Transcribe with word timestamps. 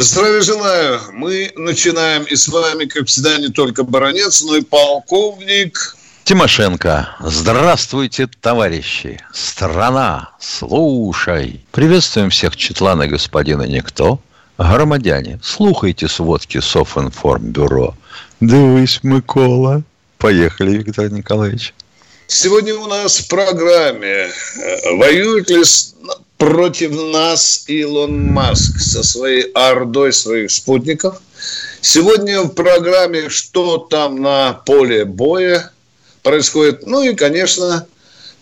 Здравия 0.00 0.40
желаю. 0.42 1.00
Мы 1.12 1.50
начинаем, 1.56 2.22
и 2.24 2.36
с 2.36 2.46
вами, 2.48 2.84
как 2.84 3.06
всегда, 3.08 3.36
не 3.38 3.48
только 3.48 3.82
баронец, 3.82 4.42
но 4.42 4.56
и 4.56 4.62
полковник 4.62 5.96
Тимошенко. 6.22 7.16
Здравствуйте, 7.20 8.28
товарищи. 8.40 9.18
Страна, 9.32 10.30
слушай. 10.38 11.64
Приветствуем 11.72 12.28
всех 12.30 12.54
Четлана 12.54 13.08
господина 13.08 13.62
Никто. 13.62 14.20
Громадяне, 14.58 15.40
слухайте 15.42 16.06
сводки 16.06 16.60
Софинформбюро. 16.60 17.96
Дивись, 18.40 19.00
Микола. 19.02 19.82
Поехали, 20.18 20.72
Виктор 20.72 21.10
Николаевич. 21.10 21.72
Сегодня 22.30 22.74
у 22.74 22.86
нас 22.86 23.20
в 23.20 23.28
программе 23.28 24.28
э, 24.28 24.94
воюет 24.96 25.48
ли 25.48 25.62
против 26.36 26.90
нас 27.10 27.64
Илон 27.66 28.32
Маск 28.32 28.78
со 28.78 29.02
своей 29.02 29.50
ордой 29.54 30.12
своих 30.12 30.50
спутников. 30.50 31.22
Сегодня 31.80 32.42
в 32.42 32.50
программе 32.50 33.30
«Что 33.30 33.78
там 33.78 34.20
на 34.20 34.52
поле 34.52 35.06
боя?» 35.06 35.72
происходит. 36.22 36.86
Ну 36.86 37.02
и, 37.02 37.14
конечно, 37.14 37.86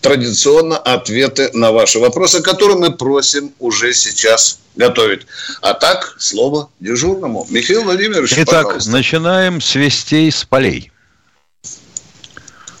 традиционно 0.01 0.77
ответы 0.77 1.49
на 1.53 1.71
ваши 1.71 1.99
вопросы, 1.99 2.41
которые 2.41 2.77
мы 2.77 2.91
просим 2.91 3.53
уже 3.57 3.93
сейчас 3.93 4.59
готовить. 4.75 5.21
А 5.61 5.73
так, 5.73 6.17
слово 6.19 6.69
дежурному. 6.81 7.47
Михаил 7.49 7.83
Владимирович, 7.83 8.33
Итак, 8.35 8.65
пожалуйста. 8.65 8.91
начинаем 8.91 9.61
с 9.61 9.75
вестей 9.75 10.29
с 10.29 10.43
полей. 10.43 10.91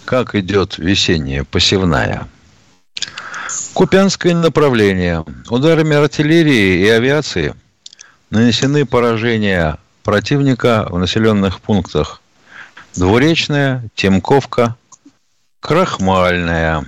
Как 0.07 0.35
идет 0.35 0.77
весенняя 0.77 1.43
посевная? 1.43 2.29
Купянское 3.73 4.33
направление. 4.33 5.25
Ударами 5.49 5.97
артиллерии 5.97 6.79
и 6.79 6.87
авиации 6.87 7.53
нанесены 8.29 8.85
поражения 8.85 9.77
противника 10.03 10.87
в 10.89 10.97
населенных 10.97 11.59
пунктах 11.59 12.21
Двуречная, 12.95 13.83
Темковка, 13.95 14.77
Крахмальная. 15.59 16.85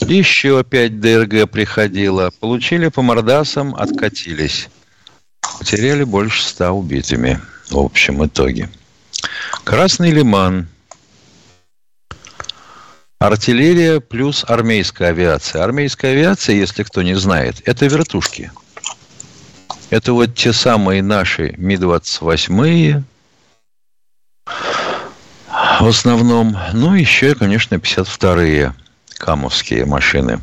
Еще 0.00 0.58
опять 0.58 1.00
ДРГ 1.00 1.50
приходило. 1.50 2.30
Получили 2.38 2.88
по 2.88 3.00
мордасам, 3.00 3.74
откатились. 3.74 4.68
Потеряли 5.58 6.04
больше 6.04 6.42
ста 6.42 6.72
убитыми 6.72 7.40
в 7.70 7.78
общем 7.78 8.26
итоге. 8.26 8.68
Красный 9.64 10.10
лиман. 10.10 10.68
Артиллерия 13.18 13.98
плюс 14.00 14.44
армейская 14.46 15.08
авиация. 15.08 15.64
Армейская 15.64 16.12
авиация, 16.12 16.54
если 16.54 16.84
кто 16.84 17.02
не 17.02 17.14
знает, 17.14 17.60
это 17.64 17.86
вертушки. 17.86 18.52
Это 19.90 20.12
вот 20.12 20.34
те 20.34 20.52
самые 20.52 21.02
наши 21.02 21.54
Ми-28, 21.56 23.02
в 25.80 25.86
основном. 25.86 26.56
Ну, 26.74 26.94
еще, 26.94 27.34
конечно, 27.34 27.76
52-е 27.76 28.74
камовские 29.16 29.84
машины. 29.84 30.40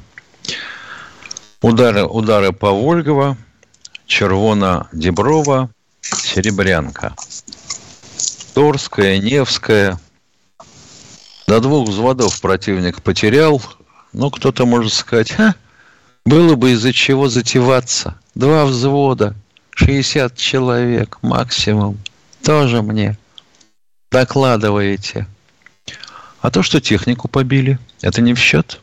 Удары, 1.62 2.04
удары 2.04 2.52
по 2.52 2.72
Вольгово, 2.72 3.38
Червона 4.06 4.90
Деброва, 4.92 5.70
Серебрянка. 6.02 7.16
Торская, 8.54 9.20
Невская. 9.20 10.00
До 11.48 11.60
двух 11.60 11.88
взводов 11.88 12.42
противник 12.42 13.02
потерял. 13.02 13.62
Ну, 14.14 14.32
кто-то 14.32 14.66
может 14.66 14.94
сказать, 14.94 15.38
а, 15.40 15.54
было 16.26 16.56
бы 16.56 16.72
из-за 16.72 16.92
чего 16.92 17.30
затеваться. 17.30 18.20
Два 18.34 18.66
взвода, 18.66 19.36
60 19.76 20.36
человек 20.36 21.20
максимум. 21.22 22.00
Тоже 22.44 22.82
мне 22.82 23.18
докладываете. 24.12 25.28
А 26.42 26.50
то, 26.50 26.64
что 26.64 26.82
технику 26.82 27.28
побили, 27.28 27.78
это 28.02 28.22
не 28.22 28.34
в 28.34 28.40
счет. 28.40 28.80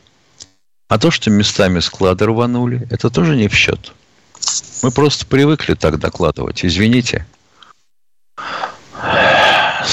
А 0.87 0.99
то, 0.99 1.11
что 1.11 1.29
местами 1.31 1.79
склады 1.79 2.25
рванули, 2.25 2.87
это 2.91 3.09
тоже 3.09 3.35
не 3.35 3.47
в 3.47 3.55
счет. 3.55 3.93
Мы 4.83 4.91
просто 4.91 5.25
привыкли 5.25 5.73
так 5.73 5.99
докладывать. 5.99 6.63
Извините. 6.63 7.25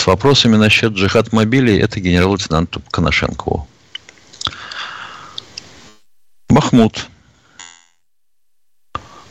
С 0.01 0.07
вопросами 0.07 0.57
насчет 0.57 0.95
джихад 0.95 1.31
мобилей 1.31 1.79
это 1.79 2.01
генерал-лейтенанту 2.01 2.81
Коношенкову. 2.91 3.69
Бахмут. 6.49 7.11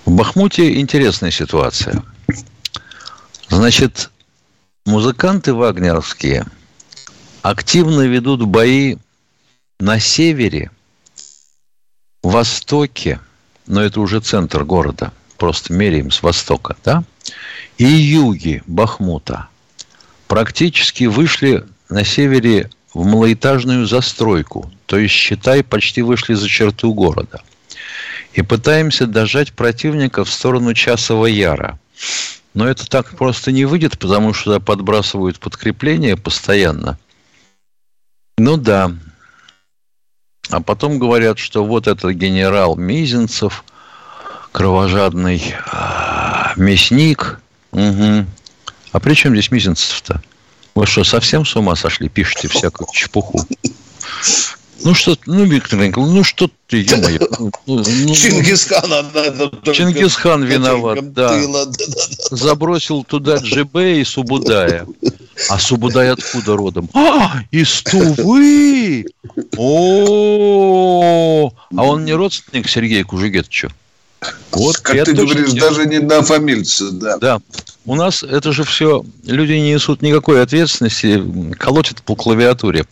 В 0.05 0.11
Бахмуте 0.11 0.79
интересная 0.79 1.31
ситуация. 1.31 2.03
Значит, 3.47 4.11
музыканты 4.85 5.55
вагнеровские 5.55 6.45
активно 7.41 8.01
ведут 8.01 8.45
бои 8.45 8.97
на 9.79 9.99
севере, 9.99 10.69
востоке, 12.21 13.19
но 13.65 13.81
это 13.81 13.99
уже 14.01 14.19
центр 14.19 14.65
города, 14.65 15.13
просто 15.37 15.73
меряем 15.73 16.11
с 16.11 16.21
востока, 16.21 16.77
да, 16.85 17.03
и 17.79 17.85
юге 17.85 18.61
Бахмута 18.67 19.49
практически 20.29 21.05
вышли 21.05 21.65
на 21.89 22.05
севере 22.05 22.69
в 22.93 23.03
малоэтажную 23.03 23.85
застройку, 23.87 24.71
то 24.85 24.97
есть, 24.97 25.13
считай, 25.13 25.63
почти 25.63 26.03
вышли 26.03 26.35
за 26.35 26.47
черту 26.47 26.93
города. 26.93 27.41
И 28.33 28.43
пытаемся 28.43 29.07
дожать 29.07 29.53
противника 29.53 30.23
в 30.23 30.29
сторону 30.29 30.73
Часового 30.75 31.25
Яра. 31.25 31.79
Но 32.53 32.67
это 32.67 32.87
так 32.87 33.17
просто 33.17 33.51
не 33.51 33.65
выйдет, 33.65 33.97
потому 33.97 34.33
что 34.33 34.59
подбрасывают 34.59 35.39
подкрепление 35.39 36.15
постоянно. 36.15 36.99
Ну 38.37 38.55
да. 38.55 38.91
А 40.51 40.61
потом 40.61 40.99
говорят, 40.99 41.39
что 41.39 41.65
вот 41.65 41.87
этот 41.87 42.11
генерал 42.11 42.75
Мизинцев, 42.75 43.63
кровожадный 44.51 45.55
а, 45.71 46.53
мясник. 46.55 47.39
Угу. 47.71 48.25
А 48.91 48.99
при 48.99 49.13
чем 49.13 49.33
здесь 49.33 49.51
Мизинцев-то? 49.51 50.21
Вы 50.75 50.85
что, 50.85 51.03
совсем 51.03 51.45
с 51.45 51.55
ума 51.55 51.75
сошли? 51.75 52.09
Пишите 52.09 52.47
всякую 52.47 52.87
чепуху. 52.93 53.45
Ну 54.83 54.93
что, 54.93 55.17
ну, 55.25 55.43
Виктор 55.43 55.77
Николаевич, 55.77 56.15
ну 56.17 56.23
что 56.23 56.49
ты, 56.67 56.77
ё-моё. 56.77 57.19
Ну, 57.37 57.51
ну, 57.65 57.83
ну, 57.83 58.15
Чингисхан, 58.15 58.89
надо 58.89 59.51
Чингисхан 59.73 60.43
виноват, 60.43 61.11
да. 61.11 61.37
Забросил 62.31 63.03
туда 63.03 63.37
Джибе 63.37 63.99
и 63.99 64.05
Субудая. 64.05 64.87
А 65.49 65.59
Субудай 65.59 66.09
откуда 66.11 66.55
родом? 66.55 66.89
А, 66.93 67.41
из 67.51 67.81
Тувы! 67.83 69.05
О, 69.57 71.51
а 71.75 71.83
он 71.83 72.05
не 72.05 72.13
родственник 72.13 72.69
Сергея 72.69 73.03
Кужугетовича? 73.03 73.69
Вот, 74.51 74.77
как 74.77 75.05
ты 75.05 75.13
говоришь, 75.13 75.53
не... 75.53 75.59
даже 75.59 75.85
не 75.85 75.99
на 75.99 76.21
фамильца, 76.21 76.91
да. 76.91 77.17
Да. 77.17 77.41
У 77.85 77.95
нас 77.95 78.23
это 78.23 78.51
же 78.51 78.63
все, 78.63 79.05
люди 79.23 79.53
не 79.53 79.73
несут 79.73 80.01
никакой 80.01 80.41
ответственности, 80.41 81.23
колотят 81.57 82.01
по 82.03 82.15
клавиатуре. 82.15 82.85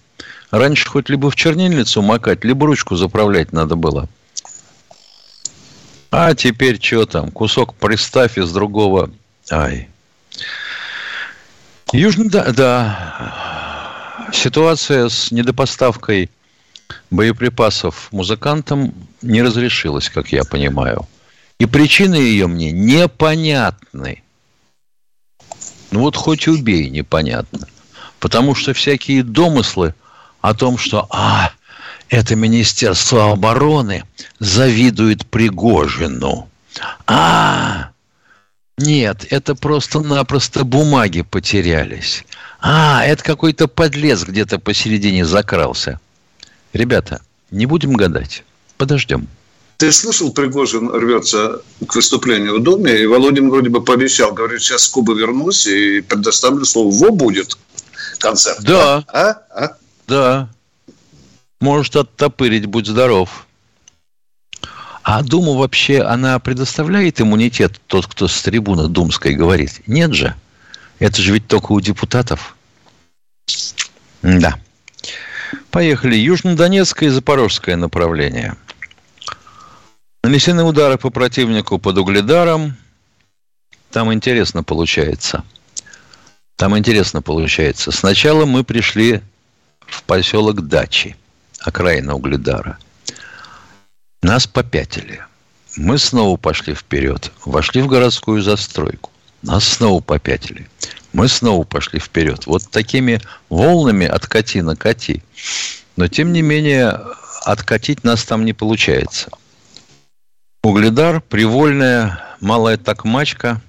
Раньше 0.50 0.88
хоть 0.88 1.10
либо 1.10 1.30
в 1.30 1.36
чернильницу 1.36 2.02
макать, 2.02 2.46
либо 2.46 2.66
ручку 2.66 2.96
заправлять 2.96 3.52
надо 3.52 3.76
было. 3.76 4.08
А 6.10 6.34
теперь 6.36 6.82
что 6.82 7.06
там? 7.06 7.32
Кусок 7.32 7.76
приставь 7.76 8.38
из 8.38 8.52
другого. 8.52 9.12
Ай. 9.52 9.90
Южный, 11.92 12.30
да, 12.30 12.52
да. 12.54 14.30
Ситуация 14.32 15.10
с 15.10 15.32
недопоставкой 15.32 16.30
боеприпасов 17.12 18.08
музыкантам 18.12 18.94
не 19.22 19.42
разрешилась, 19.42 20.10
как 20.10 20.32
я 20.32 20.44
понимаю. 20.44 21.08
И 21.60 21.66
причины 21.66 22.16
ее 22.16 22.48
мне 22.48 22.72
непонятны. 22.72 24.24
Ну 25.92 26.02
вот 26.02 26.16
хоть 26.16 26.48
убей, 26.48 26.90
непонятно. 26.90 27.68
Потому 28.20 28.56
что 28.56 28.74
всякие 28.74 29.24
домыслы 29.24 29.96
о 30.42 30.54
том, 30.54 30.78
что 30.78 31.08
а, 31.10 31.52
это 32.10 32.36
Министерство 32.36 33.32
обороны 33.32 34.04
завидует 34.40 35.26
Пригожину. 35.28 36.50
А, 37.06 37.90
Нет, 38.78 39.26
это 39.32 39.56
просто-напросто 39.56 40.64
бумаги 40.64 41.22
потерялись. 41.22 42.26
А, 42.60 43.04
это 43.04 43.24
какой-то 43.24 43.68
подлец 43.68 44.24
где-то 44.24 44.60
посередине 44.60 45.26
закрался. 45.26 46.00
Ребята, 46.74 47.22
не 47.50 47.66
будем 47.66 47.94
гадать. 47.94 48.44
Подождем. 48.78 49.28
Ты 49.78 49.92
слышал, 49.92 50.34
Пригожин 50.34 50.90
рвется 50.90 51.62
к 51.88 51.96
выступлению 51.96 52.60
в 52.60 52.64
Доме, 52.64 53.00
и 53.00 53.06
Володин 53.06 53.50
вроде 53.50 53.70
бы 53.70 53.84
пообещал, 53.84 54.34
говорит, 54.34 54.62
сейчас 54.62 54.84
с 54.84 54.88
Кубы 54.88 55.18
вернусь 55.18 55.68
и 55.68 56.02
предоставлю 56.02 56.66
слово. 56.66 56.92
Во 56.92 57.12
будет 57.12 57.58
концерт. 58.18 58.60
Да. 58.62 59.04
А? 59.08 59.36
А? 59.56 59.78
Да. 60.08 60.50
Может 61.62 61.96
оттопырить, 61.96 62.66
будь 62.66 62.88
здоров. 62.88 63.46
А 65.04 65.22
Дума 65.22 65.54
вообще, 65.54 66.02
она 66.02 66.40
предоставляет 66.40 67.22
иммунитет, 67.22 67.80
тот, 67.88 68.08
кто 68.08 68.28
с 68.28 68.42
трибуны 68.42 68.88
думской 68.88 69.36
говорит? 69.36 69.82
Нет 69.86 70.14
же. 70.14 70.36
Это 71.00 71.22
же 71.22 71.34
ведь 71.34 71.48
только 71.48 71.72
у 71.72 71.80
депутатов. 71.80 72.56
Да. 74.24 74.60
Поехали. 75.70 76.16
Южнодонецкое 76.16 77.10
и 77.10 77.12
Запорожское 77.12 77.76
направление. 77.76 78.58
Нанесены 80.28 80.66
удары 80.66 80.98
по 80.98 81.10
противнику 81.10 81.80
под 81.80 82.00
Угледаром. 82.00 82.76
Там 83.92 84.12
интересно 84.12 84.62
получается. 84.62 85.46
Там 86.58 86.78
интересно 86.78 87.22
получается. 87.22 87.94
Сначала 87.94 88.46
мы 88.46 88.66
пришли 88.66 89.22
в 89.80 90.04
поселок 90.04 90.68
Дачи, 90.68 91.16
окраина 91.62 92.16
Угледара. 92.16 92.78
Нас 94.22 94.48
попятили. 94.48 95.24
Мы 95.78 95.98
снова 95.98 96.36
пошли 96.36 96.74
вперед. 96.74 97.32
Вошли 97.46 97.82
в 97.82 97.88
городскую 97.88 98.42
застройку. 98.42 99.12
Нас 99.44 99.64
снова 99.64 100.02
попятили 100.02 100.68
мы 101.14 101.30
снова 101.30 101.64
пошли 101.64 102.00
вперед. 102.00 102.46
Вот 102.46 102.70
такими 102.70 103.22
волнами 103.50 104.06
откати 104.06 104.62
на 104.62 104.76
кати. 104.76 105.24
Но, 105.96 106.08
тем 106.10 106.32
не 106.32 106.44
менее, 106.44 107.00
откатить 107.46 108.04
нас 108.04 108.24
там 108.24 108.46
не 108.46 108.54
получается. 108.54 109.32
Угледар, 110.68 111.22
привольная 111.22 112.22
малая 112.42 112.76
такмачка, 112.76 113.62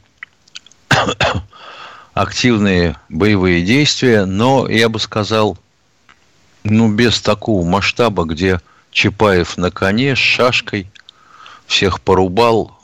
активные 2.12 2.96
боевые 3.08 3.62
действия, 3.62 4.24
но, 4.24 4.68
я 4.68 4.88
бы 4.88 4.98
сказал, 4.98 5.56
ну, 6.64 6.92
без 6.92 7.20
такого 7.20 7.64
масштаба, 7.64 8.24
где 8.24 8.60
Чапаев 8.90 9.56
на 9.56 9.70
коне 9.70 10.16
с 10.16 10.18
шашкой 10.18 10.90
всех 11.68 12.00
порубал, 12.00 12.76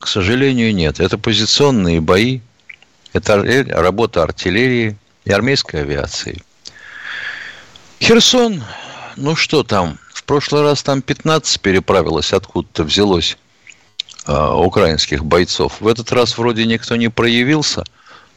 к 0.00 0.08
сожалению, 0.08 0.74
нет. 0.74 0.98
Это 0.98 1.16
позиционные 1.16 2.00
бои, 2.00 2.40
это 3.12 3.40
работа 3.68 4.24
артиллерии 4.24 4.98
и 5.24 5.30
армейской 5.30 5.82
авиации. 5.82 6.42
Херсон, 8.00 8.64
ну 9.14 9.36
что 9.36 9.62
там, 9.62 9.96
в 10.12 10.24
прошлый 10.24 10.62
раз 10.62 10.82
там 10.82 11.02
15 11.02 11.60
переправилось, 11.60 12.32
откуда-то 12.32 12.82
взялось 12.82 13.34
э, 13.34 13.49
украинских 14.26 15.24
бойцов. 15.24 15.80
В 15.80 15.88
этот 15.88 16.12
раз 16.12 16.36
вроде 16.38 16.66
никто 16.66 16.96
не 16.96 17.08
проявился, 17.08 17.84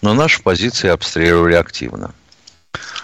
но 0.01 0.13
наши 0.13 0.41
позиции 0.41 0.89
обстреливали 0.89 1.55
активно. 1.55 2.13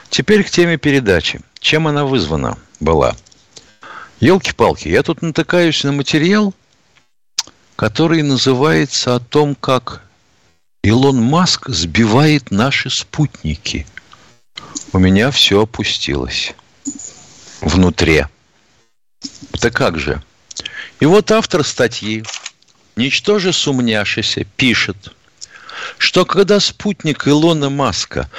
Теперь 0.10 0.44
к 0.44 0.50
теме 0.50 0.78
передачи. 0.78 1.42
Чем 1.60 1.88
она 1.88 2.06
вызвана 2.06 2.58
была? 2.80 3.16
Елки-палки, 4.20 4.88
я 4.88 5.04
тут 5.04 5.22
натыкаюсь 5.22 5.84
на 5.84 5.92
материал, 5.92 6.54
который 7.76 8.22
называется 8.22 9.16
о 9.16 9.20
том, 9.20 9.56
как 9.56 10.02
Илон 10.84 11.22
Маск 11.22 11.70
сбивает 11.70 12.52
наши 12.52 12.90
спутники. 12.90 13.86
У 14.92 15.00
меня 15.00 15.32
все 15.32 15.64
опустилось 15.64 16.54
внутри. 17.62 18.26
Это 19.54 19.72
как 19.72 20.00
же? 20.00 20.22
И 21.00 21.06
вот 21.06 21.32
автор 21.32 21.64
статьи, 21.64 22.24
ничтоже 23.00 23.54
сумняшися, 23.54 24.46
пишет, 24.56 25.12
что 25.98 26.26
когда 26.26 26.60
спутник 26.60 27.28
Илона 27.28 27.70
Маска 27.70 28.30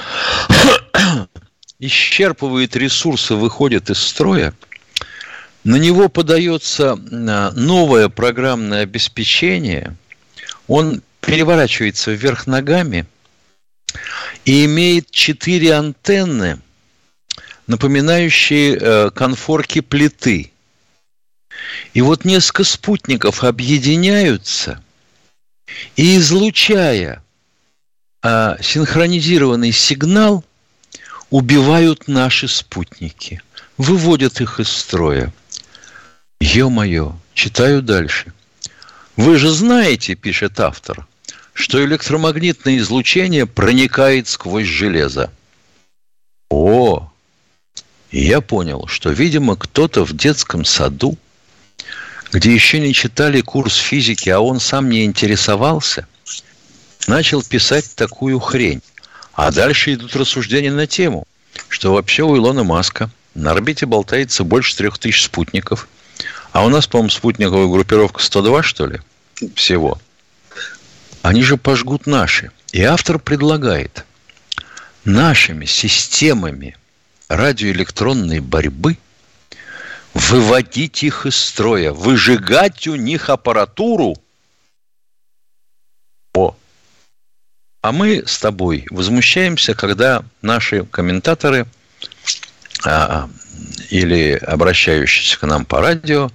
исчерпывает 1.79 2.77
ресурсы, 2.77 3.35
выходит 3.35 3.91
из 3.91 3.99
строя, 3.99 4.53
на 5.65 5.77
него 5.77 6.09
подается 6.09 6.93
а, 6.93 7.53
новое 7.53 8.09
программное 8.09 8.83
обеспечение, 8.83 9.97
он 10.69 11.03
переворачивается 11.21 12.13
вверх 12.13 12.47
ногами 12.47 13.07
и 14.45 14.65
имеет 14.67 15.11
четыре 15.11 15.75
антенны, 15.75 16.61
напоминающие 17.67 18.79
э, 18.81 19.11
конфорки 19.11 19.81
плиты. 19.81 20.53
И 21.95 22.01
вот 22.01 22.25
несколько 22.25 22.65
спутников 22.65 23.45
объединяются 23.45 24.83
и, 25.97 26.17
излучая 26.17 27.23
э, 28.23 28.57
синхронизированный 28.61 29.73
сигнал, 29.73 30.45
убивают 31.31 32.09
наши 32.09 32.49
спутники, 32.49 33.43
выводят 33.77 34.41
их 34.41 34.61
из 34.61 34.69
строя. 34.69 35.33
Ё-моё, 36.41 37.17
читаю 37.35 37.83
дальше. 37.83 38.33
Вы 39.17 39.37
же 39.37 39.51
знаете, 39.51 40.15
пишет 40.15 40.59
автор, 40.61 41.07
что 41.53 41.85
электромагнитное 41.85 42.79
излучение 42.79 43.47
проникает 43.47 44.29
сквозь 44.29 44.67
железо. 44.67 45.31
О, 46.49 47.13
я 48.11 48.41
понял, 48.41 48.87
что, 48.87 49.11
видимо, 49.11 49.57
кто-то 49.57 50.05
в 50.05 50.17
детском 50.17 50.65
саду, 50.65 51.17
где 52.33 52.53
еще 52.53 52.81
не 52.81 52.95
читали 52.95 53.41
курс 53.41 53.77
физики, 53.77 54.29
а 54.29 54.41
он 54.41 54.61
сам 54.61 54.89
не 54.89 55.05
интересовался, 55.05 56.07
начал 57.07 57.43
писать 57.43 57.95
такую 57.95 58.39
хрень. 58.39 58.83
А 59.33 59.51
дальше 59.51 59.95
идут 59.95 60.17
рассуждения 60.17 60.73
на 60.73 60.87
тему, 60.87 61.27
что 61.69 61.95
вообще 61.95 62.23
у 62.23 62.37
Илона 62.37 62.65
Маска 62.65 63.11
на 63.35 63.53
орбите 63.53 63.87
болтается 63.87 64.45
больше 64.45 64.77
трех 64.77 64.99
тысяч 64.99 65.25
спутников. 65.25 65.89
А 66.53 66.65
у 66.65 66.69
нас, 66.69 66.87
по-моему, 66.87 67.11
спутниковая 67.11 67.69
группировка 67.69 68.23
102, 68.23 68.63
что 68.63 68.87
ли, 68.87 69.01
всего– 69.55 69.99
они 71.23 71.43
же 71.43 71.57
пожгут 71.57 72.07
наши. 72.07 72.51
И 72.73 72.83
автор 72.83 73.19
предлагает 73.19 74.05
нашими 75.05 75.65
системами 75.65 76.77
радиоэлектронной 77.29 78.41
борьбы 78.41 78.97
выводить 80.15 81.03
их 81.03 81.27
из 81.27 81.37
строя, 81.37 81.93
выжигать 81.93 82.87
у 82.87 82.97
них 82.97 83.31
аппаратуру. 83.31 84.17
О. 86.35 86.57
А 87.83 87.93
мы 87.93 88.25
с 88.27 88.39
тобой 88.39 88.87
возмущаемся, 88.91 89.75
когда 89.75 90.25
наши 90.43 90.85
комментаторы 90.85 91.67
а, 92.85 93.29
или 93.91 94.33
обращающиеся 94.33 95.39
к 95.39 95.47
нам 95.47 95.65
по 95.65 95.81
радио 95.81 96.31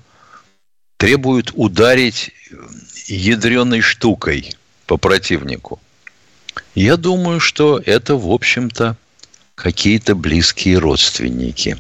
требуют 0.98 1.52
ударить 1.54 2.32
ядреной 3.08 3.82
штукой– 3.82 4.56
по 4.86 4.98
противнику. 4.98 5.80
Я 6.74 6.98
думаю, 6.98 7.40
что 7.40 7.82
это, 7.84 8.16
в 8.16 8.32
общем-то, 8.32 8.96
какие-то 9.56 10.16
близкие 10.16 10.78
родственники. 10.78 11.78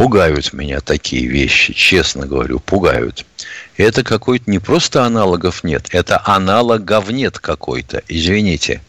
Пугают 0.00 0.54
меня 0.54 0.80
такие 0.80 1.26
вещи, 1.26 1.74
честно 1.74 2.26
говорю, 2.26 2.58
пугают. 2.58 3.26
Это 3.76 4.02
какой-то 4.02 4.50
не 4.50 4.58
просто 4.58 5.04
аналогов 5.04 5.62
нет, 5.62 5.88
это 5.92 6.22
аналогов 6.24 7.10
нет 7.10 7.38
какой-то. 7.38 8.02
Извините, 8.08 8.80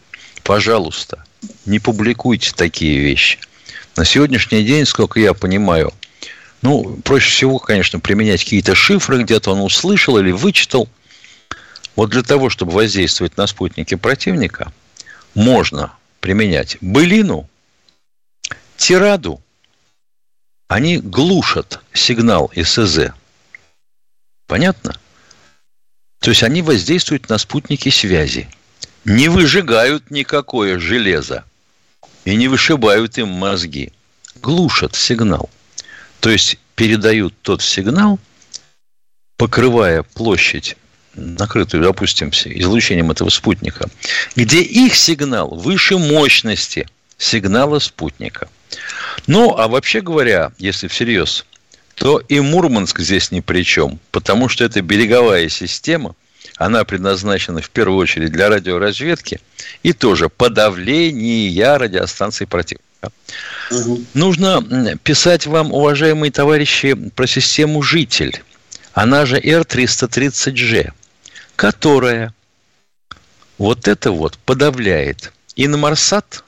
пожалуйста, 0.42 1.22
не 1.66 1.80
публикуйте 1.80 2.54
такие 2.56 2.98
вещи. 2.98 3.38
На 3.94 4.06
сегодняшний 4.06 4.64
день, 4.64 4.86
сколько 4.86 5.20
я 5.20 5.34
понимаю, 5.34 5.92
ну, 6.62 6.96
проще 7.04 7.30
всего, 7.30 7.58
конечно, 7.58 8.00
применять 8.00 8.42
какие-то 8.42 8.74
шифры, 8.74 9.22
где-то 9.22 9.52
он 9.52 9.60
услышал 9.60 10.16
или 10.16 10.32
вычитал– 10.32 10.88
вот 11.94 12.08
для 12.08 12.22
того, 12.22 12.48
чтобы 12.48 12.72
воздействовать 12.72 13.36
на 13.36 13.46
спутники 13.46 13.96
противника, 13.96 14.72
можно 15.34 15.92
применять 16.20 16.78
былину, 16.80 17.50
тираду. 18.78 19.41
Они 20.72 20.96
глушат 20.96 21.80
сигнал 21.92 22.50
СЗ. 22.56 23.12
Понятно? 24.46 24.98
То 26.18 26.30
есть 26.30 26.42
они 26.42 26.62
воздействуют 26.62 27.28
на 27.28 27.36
спутники 27.36 27.90
связи. 27.90 28.48
Не 29.04 29.28
выжигают 29.28 30.10
никакое 30.10 30.78
железо 30.78 31.44
и 32.24 32.36
не 32.36 32.48
вышибают 32.48 33.18
им 33.18 33.28
мозги. 33.28 33.92
Глушат 34.36 34.94
сигнал. 34.94 35.50
То 36.20 36.30
есть 36.30 36.56
передают 36.74 37.34
тот 37.42 37.60
сигнал, 37.60 38.18
покрывая 39.36 40.04
площадь 40.04 40.78
накрытую, 41.14 41.82
допустим, 41.82 42.30
излучением 42.30 43.10
этого 43.10 43.28
спутника, 43.28 43.90
где 44.36 44.62
их 44.62 44.94
сигнал 44.94 45.54
выше 45.54 45.98
мощности 45.98 46.88
сигнала 47.18 47.78
спутника. 47.78 48.48
Ну, 49.26 49.56
а 49.56 49.68
вообще 49.68 50.00
говоря, 50.00 50.52
если 50.58 50.88
всерьез, 50.88 51.46
то 51.94 52.18
и 52.18 52.40
Мурманск 52.40 53.00
здесь 53.00 53.30
ни 53.30 53.40
при 53.40 53.64
чем, 53.64 53.98
потому 54.10 54.48
что 54.48 54.64
это 54.64 54.82
береговая 54.82 55.48
система, 55.48 56.14
она 56.56 56.84
предназначена 56.84 57.60
в 57.60 57.70
первую 57.70 57.98
очередь 57.98 58.32
для 58.32 58.48
радиоразведки 58.48 59.40
и 59.82 59.92
тоже 59.92 60.28
подавления 60.28 61.78
радиостанций 61.78 62.46
противника. 62.46 62.82
Угу. 63.70 64.04
Нужно 64.14 64.96
писать 65.02 65.46
вам, 65.46 65.72
уважаемые 65.72 66.30
товарищи, 66.30 66.94
про 66.94 67.26
систему 67.26 67.82
«Житель», 67.82 68.42
она 68.92 69.24
же 69.26 69.38
R330G, 69.38 70.92
которая 71.56 72.34
вот 73.58 73.88
это 73.88 74.12
вот 74.12 74.38
подавляет 74.38 75.32
Инмарсат, 75.56 76.44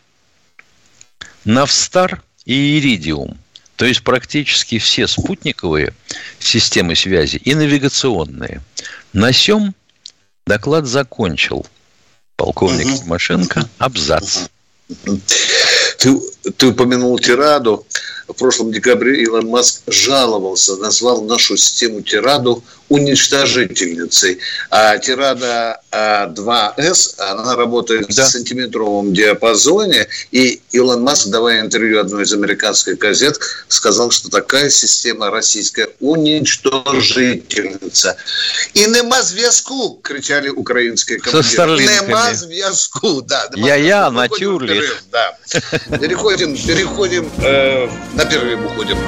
Навстар 1.44 2.22
и 2.44 2.78
Иридиум. 2.78 3.38
То 3.76 3.84
есть 3.84 4.02
практически 4.02 4.78
все 4.78 5.06
спутниковые 5.06 5.92
системы 6.38 6.94
связи 6.94 7.36
и 7.36 7.54
навигационные. 7.54 8.62
На 9.12 9.32
сём 9.32 9.74
доклад 10.46 10.86
закончил 10.86 11.66
полковник 12.36 12.86
угу. 12.86 12.98
Тимошенко. 12.98 13.68
Абзац. 13.78 14.48
Ты, 15.98 16.20
ты 16.56 16.66
упомянул 16.66 17.18
тираду. 17.18 17.86
В 18.28 18.32
прошлом 18.32 18.72
декабре 18.72 19.22
Илон 19.22 19.48
Маск 19.48 19.82
жаловался, 19.86 20.76
назвал 20.76 21.24
нашу 21.24 21.56
систему 21.56 22.00
тираду 22.00 22.62
уничтожительницей. 22.94 24.38
А 24.70 24.96
тирада 24.98 25.80
2С, 25.92 27.16
а, 27.18 27.32
она 27.32 27.56
работает 27.56 28.06
да. 28.14 28.24
в 28.24 28.28
сантиметровом 28.28 29.12
диапазоне. 29.12 30.06
И 30.30 30.60
Илон 30.70 31.02
Маск, 31.02 31.26
давая 31.28 31.60
интервью 31.60 32.00
одной 32.00 32.22
из 32.22 32.32
американских 32.32 32.98
газет, 32.98 33.40
сказал, 33.68 34.12
что 34.12 34.30
такая 34.30 34.70
система 34.70 35.30
российская 35.30 35.88
уничтожительница. 35.98 38.16
И 38.74 38.84
нема 38.84 39.22
зв'язку, 39.22 39.98
кричали 40.02 40.50
украинские 40.50 41.18
командиры. 41.18 41.82
Нема 41.82 42.32
зв'язку, 42.32 43.22
да. 43.22 43.48
Я-я, 43.56 44.08
натюрлит. 44.10 45.02
Да. 45.10 45.36
Переходим, 45.98 46.56
переходим, 46.56 47.28
э, 47.38 47.88
на 48.14 48.24
перерыв 48.24 48.60
уходим. 48.66 48.98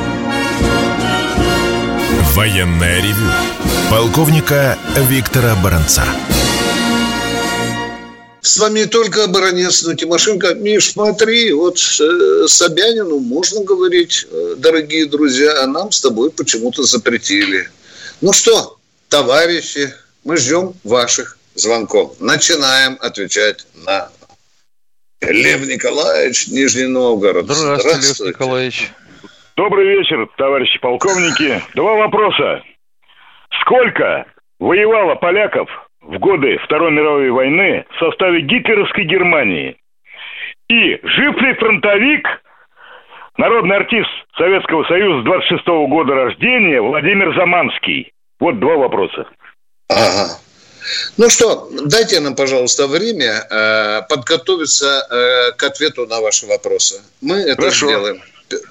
Военная 2.35 3.01
ревю. 3.01 3.76
Полковника 3.91 4.77
Виктора 5.09 5.55
Баранца. 5.63 6.03
С 8.41 8.59
вами 8.59 8.81
не 8.81 8.87
только 8.87 9.29
Баранец, 9.29 9.85
но 9.85 9.95
Тимошенко. 9.95 10.55
Миш, 10.55 10.93
смотри, 10.93 11.53
вот 11.53 11.77
э, 11.79 12.47
Собянину 12.49 13.21
можно 13.21 13.63
говорить, 13.63 14.27
э, 14.31 14.55
дорогие 14.59 15.07
друзья, 15.07 15.63
а 15.63 15.67
нам 15.67 15.93
с 15.93 16.01
тобой 16.01 16.31
почему-то 16.31 16.83
запретили. 16.83 17.69
Ну 18.21 18.33
что, 18.33 18.77
товарищи, 19.09 19.93
мы 20.25 20.37
ждем 20.37 20.75
ваших 20.83 21.39
звонков. 21.55 22.17
Начинаем 22.19 22.99
отвечать 23.01 23.67
на 23.85 24.11
Лев 25.21 25.67
Николаевич, 25.67 26.49
Нижний 26.49 26.87
Новгород. 26.87 27.45
Здравствуйте, 27.45 27.81
Здравствуйте. 27.81 28.25
Лев 28.25 28.35
Николаевич. 28.35 28.93
Добрый 29.57 29.87
вечер, 29.87 30.29
товарищи 30.37 30.79
полковники. 30.81 31.63
Два 31.75 31.95
вопроса. 31.95 32.63
Сколько 33.61 34.27
воевало 34.59 35.15
поляков 35.17 35.69
в 36.01 36.19
годы 36.19 36.59
Второй 36.65 36.91
мировой 36.93 37.31
войны 37.31 37.85
в 37.91 37.99
составе 37.99 38.43
гитлеровской 38.43 39.05
Германии? 39.05 39.77
И 40.69 41.01
жив 41.03 41.41
ли 41.41 41.55
фронтовик, 41.55 42.27
народный 43.37 43.77
артист 43.77 44.09
Советского 44.37 44.85
Союза 44.85 45.23
26 45.25 45.67
-го 45.67 45.87
года 45.89 46.15
рождения 46.15 46.81
Владимир 46.81 47.35
Заманский? 47.35 48.13
Вот 48.41 48.59
два 48.59 48.77
вопроса. 48.77 49.27
Ага. 49.89 50.39
Ну 51.17 51.31
что, 51.31 51.69
дайте 51.87 52.21
нам, 52.21 52.37
пожалуйста, 52.37 52.87
время 52.87 53.45
э, 53.51 54.03
подготовиться 54.09 55.07
э, 55.11 55.53
к 55.57 55.63
ответу 55.65 56.07
на 56.07 56.21
ваши 56.21 56.47
вопросы. 56.47 57.03
Мы 57.21 57.37
это 57.39 57.63
Хорошо. 57.63 57.87
сделаем 57.87 58.23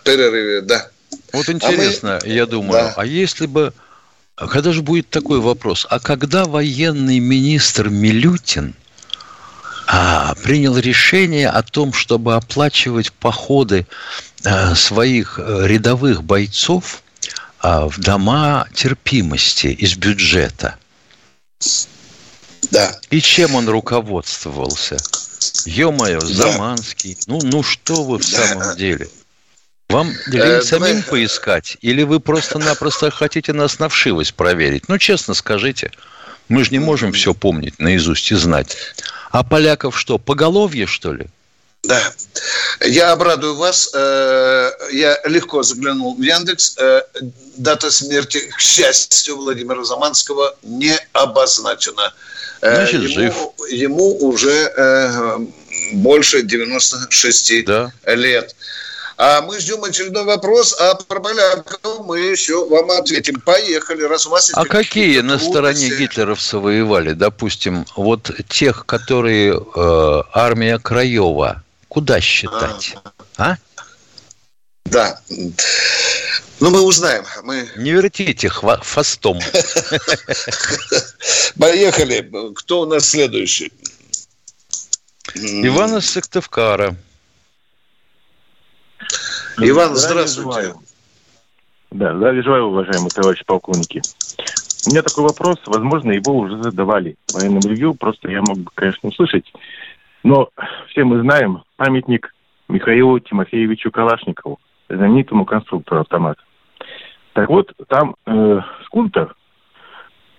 перерыве, 0.04 0.62
да. 0.62 0.88
Вот 1.34 1.50
интересно, 1.50 2.18
а 2.18 2.26
мы... 2.26 2.32
я 2.32 2.46
думаю, 2.46 2.72
да. 2.72 2.94
а 2.96 3.06
если 3.06 3.46
бы... 3.46 3.74
Когда 4.36 4.74
же 4.74 4.82
будет 4.82 5.10
такой 5.10 5.40
вопрос? 5.40 5.88
А 5.90 6.00
когда 6.00 6.46
военный 6.46 7.20
министр 7.20 7.90
Милютин 7.90 8.76
а, 9.88 10.36
принял 10.36 10.78
решение 10.78 11.50
о 11.50 11.64
том, 11.64 11.94
чтобы 11.94 12.36
оплачивать 12.36 13.14
походы 13.14 13.88
а, 14.44 14.76
своих 14.76 15.40
э, 15.40 15.68
рядовых 15.68 16.24
бойцов 16.24 17.02
а, 17.60 17.88
в 17.88 17.98
дома 18.00 18.68
терпимости 18.74 19.68
из 19.68 19.96
бюджета? 19.96 20.76
Да. 22.72 23.00
И 23.12 23.22
чем 23.22 23.56
он 23.56 23.70
руководствовался? 23.70 24.98
Ё-моё, 25.66 26.20
Заманский. 26.20 27.16
Да. 27.16 27.22
Ну, 27.28 27.40
ну 27.42 27.64
что 27.64 28.04
вы 28.04 28.18
в 28.18 28.30
да. 28.30 28.48
самом 28.48 28.76
деле? 28.76 29.08
Вам 29.90 30.12
э, 30.32 30.62
самим 30.62 31.02
давай... 31.02 31.04
поискать? 31.04 31.78
Или 31.82 32.04
вы 32.04 32.20
просто-напросто 32.20 33.12
хотите 33.12 33.54
нас 33.54 33.80
на 33.80 33.90
вшивость 33.90 34.34
проверить? 34.34 34.90
Ну, 34.90 34.98
честно 34.98 35.34
скажите. 35.34 35.92
Мы 36.50 36.64
же 36.64 36.72
не 36.72 36.80
можем 36.80 37.12
все 37.12 37.34
помнить 37.34 37.80
наизусть 37.80 38.32
и 38.32 38.36
знать. 38.36 38.78
А 39.32 39.44
поляков 39.44 39.98
что, 40.00 40.18
поголовье, 40.18 40.86
что 40.86 41.14
ли? 41.14 41.28
Да. 41.84 42.02
Я 42.82 43.12
обрадую 43.12 43.56
вас. 43.56 43.92
Э, 43.94 44.72
я 44.92 45.20
легко 45.26 45.64
заглянул 45.64 46.16
в 46.16 46.22
Яндекс. 46.22 46.76
Э, 46.78 47.02
дата 47.58 47.92
смерти, 47.92 48.40
к 48.56 48.60
счастью, 48.60 49.38
Владимира 49.38 49.84
Заманского 49.84 50.56
не 50.64 50.98
обозначена. 51.14 52.14
Э, 52.62 52.76
Значит, 52.76 53.02
ему, 53.02 53.14
жив. 53.14 53.36
Ему 53.70 54.18
уже 54.18 54.74
больше 55.94 56.42
96 56.42 57.66
да. 57.66 57.92
лет. 58.08 58.56
А 59.18 59.42
мы 59.42 59.60
ждем 59.60 59.84
очередной 59.84 60.26
вопрос, 60.26 60.76
а 60.80 60.96
про 60.96 61.22
поляков 61.22 62.06
мы 62.06 62.20
еще 62.20 62.68
вам 62.68 62.92
ответим. 62.92 63.40
Поехали, 63.40 64.04
раз 64.04 64.26
у 64.26 64.30
вас 64.30 64.50
есть... 64.50 64.58
А 64.58 64.66
какие 64.66 65.22
на 65.22 65.40
стороне 65.40 65.90
гитлеровцы 65.90 66.58
воевали? 66.58 67.14
Допустим, 67.14 67.86
вот 67.96 68.30
тех, 68.50 68.86
которые 68.86 69.54
э, 69.54 70.22
армия 70.34 70.80
Краева, 70.80 71.64
куда 71.88 72.20
считать? 72.20 72.96
А? 73.38 73.52
а? 73.52 73.58
Да. 74.86 75.20
Ну, 76.60 76.70
мы 76.70 76.82
узнаем. 76.82 77.26
Мы... 77.44 77.70
Не 77.78 77.92
вертите 77.92 78.48
хва- 78.48 78.84
фастом. 78.84 79.40
Поехали. 81.60 82.30
Кто 82.56 82.82
у 82.82 82.86
нас 82.86 83.10
следующий? 83.10 83.72
Иван 85.34 85.98
из 85.98 86.10
Сыктывкара. 86.10 86.96
Иван, 89.58 89.96
здравствуйте. 89.96 90.52
Желаю. 90.52 90.76
Да, 91.92 92.16
здравия 92.16 92.44
желаю, 92.44 92.66
уважаемые 92.66 93.10
товарищи 93.10 93.46
полковники. 93.46 94.02
У 94.88 94.92
меня 94.92 95.02
такой 95.02 95.24
вопрос, 95.24 95.58
возможно, 95.66 96.12
его 96.12 96.38
уже 96.38 96.62
задавали 96.62 97.16
в 97.28 97.36
военном 97.36 97.62
ревью, 97.62 97.94
просто 97.94 98.30
я 98.30 98.42
мог 98.42 98.58
бы, 98.58 98.70
конечно, 98.76 99.10
услышать. 99.10 99.52
Но 100.24 100.50
все 100.90 101.04
мы 101.06 101.22
знаем 101.22 101.64
памятник 101.78 102.34
Михаилу 102.68 103.20
Тимофеевичу 103.20 103.92
Калашникову, 103.92 104.60
знаменитому 104.90 105.46
конструктору 105.46 106.02
автомата. 106.02 106.42
Так 107.34 107.50
вот, 107.50 107.72
там 107.88 108.16
э, 108.26 108.60
скульптор 108.86 109.36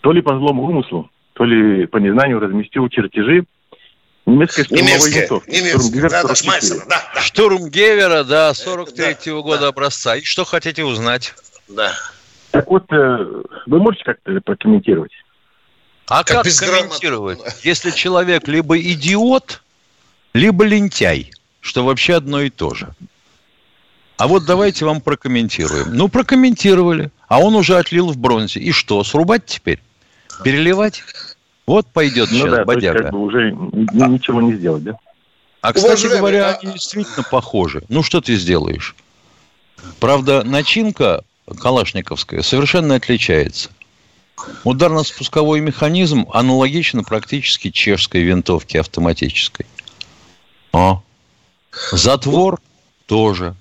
то 0.02 0.12
ли 0.12 0.20
по 0.20 0.36
злому 0.36 0.64
умыслу, 0.64 1.10
то 1.32 1.44
ли 1.44 1.86
по 1.86 1.96
незнанию 1.96 2.38
разместил 2.38 2.88
чертежи 2.88 3.44
Немецкая 4.26 4.66
винтовки. 4.68 5.50
Немецкая, 5.50 6.08
да, 6.08 6.34
Шмайсера, 6.34 6.84
да, 6.88 7.10
да. 7.14 7.20
Штурм 7.20 7.70
Гевера, 7.70 8.24
да, 8.24 8.50
43-го 8.50 9.42
года 9.42 9.60
да. 9.60 9.68
образца. 9.68 10.16
И 10.16 10.24
что 10.24 10.44
хотите 10.44 10.84
узнать? 10.84 11.34
Да. 11.68 11.92
Так 12.50 12.68
вот, 12.68 12.84
э, 12.92 13.42
вы 13.66 13.78
можете 13.78 14.04
как-то 14.04 14.40
прокомментировать? 14.40 15.12
А 16.08 16.24
как, 16.24 16.44
как 16.44 16.58
комментировать, 16.58 17.38
если 17.62 17.90
человек 17.90 18.48
либо 18.48 18.78
идиот, 18.78 19.62
либо 20.34 20.64
лентяй, 20.64 21.32
что 21.60 21.84
вообще 21.84 22.14
одно 22.14 22.42
и 22.42 22.50
то 22.50 22.74
же? 22.74 22.94
А 24.18 24.28
вот 24.28 24.44
давайте 24.44 24.84
вам 24.84 25.00
прокомментируем. 25.00 25.88
Ну, 25.92 26.08
прокомментировали, 26.08 27.10
а 27.28 27.40
он 27.40 27.54
уже 27.54 27.76
отлил 27.76 28.08
в 28.08 28.16
бронзе. 28.16 28.60
И 28.60 28.72
что, 28.72 29.04
срубать 29.04 29.46
теперь? 29.46 29.80
Переливать? 30.42 31.02
Вот 31.66 31.86
пойдет 31.88 32.30
ну, 32.30 32.38
сейчас 32.38 32.50
да, 32.50 32.64
бодяга. 32.64 33.02
как 33.02 33.12
бы 33.12 33.18
уже 33.20 33.52
ничего 33.52 34.40
не 34.40 34.54
сделать, 34.54 34.84
да? 34.84 34.98
А, 35.60 35.72
кстати 35.72 36.06
Уважаемый, 36.06 36.18
говоря, 36.18 36.50
а... 36.50 36.58
они 36.62 36.72
действительно 36.74 37.24
похожи. 37.28 37.82
Ну, 37.88 38.02
что 38.02 38.20
ты 38.20 38.36
сделаешь? 38.36 38.94
Правда, 39.98 40.44
начинка 40.44 41.24
калашниковская 41.60 42.42
совершенно 42.42 42.94
отличается. 42.94 43.70
Ударно-спусковой 44.64 45.60
механизм 45.60 46.26
аналогичен 46.32 47.04
практически 47.04 47.70
чешской 47.70 48.22
винтовке 48.22 48.80
автоматической. 48.80 49.66
А? 50.72 51.00
Затвор 51.92 52.60
тоже. 53.06 53.56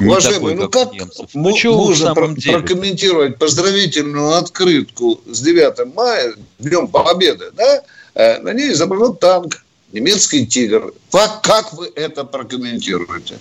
Не 0.00 0.08
Уважаемый, 0.08 0.54
ну 0.54 0.68
как, 0.68 0.90
как 0.90 1.08
ну, 1.34 1.56
можно 1.76 2.14
про- 2.14 2.28
прокомментировать 2.28 3.38
поздравительную 3.38 4.34
открытку 4.34 5.20
с 5.26 5.40
9 5.40 5.94
мая, 5.94 6.34
Днем 6.58 6.88
Победы, 6.88 7.50
да? 7.56 7.82
Э, 8.14 8.38
на 8.40 8.52
ней 8.52 8.72
изображен 8.72 9.16
танк, 9.16 9.64
немецкий 9.92 10.46
«Тигр». 10.46 10.92
Как, 11.10 11.42
как 11.42 11.72
вы 11.72 11.90
это 11.94 12.24
прокомментируете? 12.24 13.38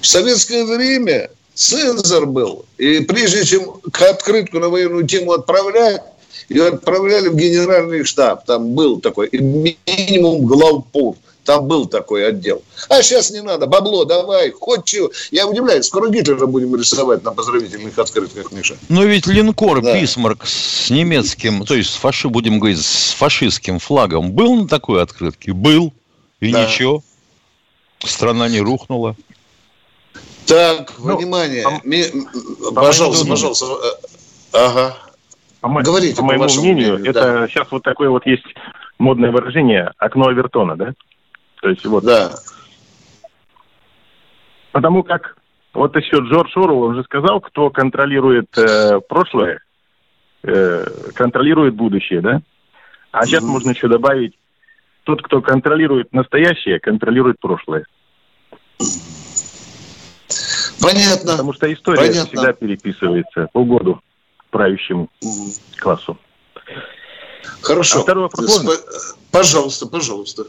В 0.00 0.06
советское 0.06 0.64
время 0.64 1.30
цензор 1.54 2.26
был. 2.26 2.64
И 2.78 3.00
прежде 3.00 3.44
чем 3.44 3.80
к 3.92 4.02
открытку 4.02 4.58
на 4.58 4.68
военную 4.68 5.06
тему 5.06 5.32
отправлять, 5.32 6.02
ее 6.48 6.68
отправляли 6.68 7.28
в 7.28 7.36
генеральный 7.36 8.04
штаб. 8.04 8.44
Там 8.46 8.74
был 8.74 9.00
такой 9.00 9.28
минимум 9.32 10.46
главпур. 10.46 11.16
Там 11.48 11.66
был 11.66 11.86
такой 11.86 12.28
отдел. 12.28 12.62
А 12.90 13.02
сейчас 13.02 13.30
не 13.30 13.40
надо. 13.40 13.66
Бабло 13.66 14.04
давай. 14.04 14.50
Хоть 14.50 14.84
чего. 14.84 15.10
Я 15.30 15.46
удивляюсь. 15.46 15.86
Скоро 15.86 16.10
Гитлера 16.10 16.44
будем 16.44 16.76
рисовать 16.76 17.24
на 17.24 17.32
поздравительных 17.32 17.98
открытках, 17.98 18.52
Миша. 18.52 18.76
Но 18.90 19.02
ведь 19.02 19.26
линкор 19.26 19.80
да. 19.80 19.98
Бисмарк 19.98 20.44
с 20.44 20.90
немецким, 20.90 21.64
то 21.64 21.74
есть 21.74 21.88
с 21.88 21.94
фаши, 21.94 22.28
будем 22.28 22.58
говорить, 22.58 22.84
с 22.84 23.14
фашистским 23.14 23.78
флагом 23.78 24.32
был 24.32 24.56
на 24.56 24.68
такой 24.68 25.02
открытке? 25.02 25.54
Был. 25.54 25.94
И 26.40 26.52
да. 26.52 26.66
ничего. 26.66 27.02
Страна 28.00 28.46
не 28.50 28.60
рухнула. 28.60 29.16
Так, 30.44 30.92
ну, 30.98 31.16
внимание. 31.16 31.62
По, 31.62 31.80
Ми... 31.82 32.04
по 32.62 32.72
пожалуйста, 32.72 33.26
пожалуйста. 33.26 33.64
Ага. 34.52 34.98
По, 35.62 35.68
Говорите, 35.80 36.16
по, 36.16 36.20
по 36.20 36.26
моему 36.26 36.44
мнению, 36.44 36.96
мнению, 36.98 37.10
это 37.10 37.22
да. 37.22 37.48
сейчас 37.48 37.68
вот 37.70 37.84
такое 37.84 38.10
вот 38.10 38.26
есть 38.26 38.44
модное 38.98 39.30
выражение 39.30 39.92
«окно 39.96 40.28
Авертона», 40.28 40.76
да? 40.76 40.92
То 41.60 41.68
есть 41.70 41.84
вот... 41.86 42.04
Да. 42.04 42.30
Потому 44.72 45.02
как 45.02 45.36
вот 45.72 45.96
еще 45.96 46.18
Джордж 46.18 46.52
Орл, 46.56 46.82
он 46.82 46.94
же 46.96 47.04
сказал, 47.04 47.40
кто 47.40 47.70
контролирует 47.70 48.56
э, 48.56 49.00
прошлое, 49.08 49.60
э, 50.42 50.86
контролирует 51.14 51.74
будущее, 51.74 52.20
да? 52.20 52.40
А 53.10 53.24
сейчас 53.24 53.42
mm-hmm. 53.42 53.46
можно 53.46 53.70
еще 53.70 53.88
добавить, 53.88 54.36
тот, 55.04 55.22
кто 55.22 55.40
контролирует 55.40 56.12
настоящее, 56.12 56.80
контролирует 56.80 57.40
прошлое. 57.40 57.86
Понятно. 60.80 61.32
Потому 61.32 61.52
что 61.52 61.72
история 61.72 62.08
Понятно. 62.08 62.26
всегда 62.26 62.52
переписывается 62.52 63.48
по 63.52 63.64
году 63.64 64.00
правящему 64.50 65.08
угу. 65.22 65.52
классу. 65.78 66.18
Хорошо. 67.62 68.00
А 68.00 68.02
второй 68.02 68.24
вопрос. 68.24 68.64
Пожалуйста, 69.30 69.86
пожалуйста. 69.86 70.44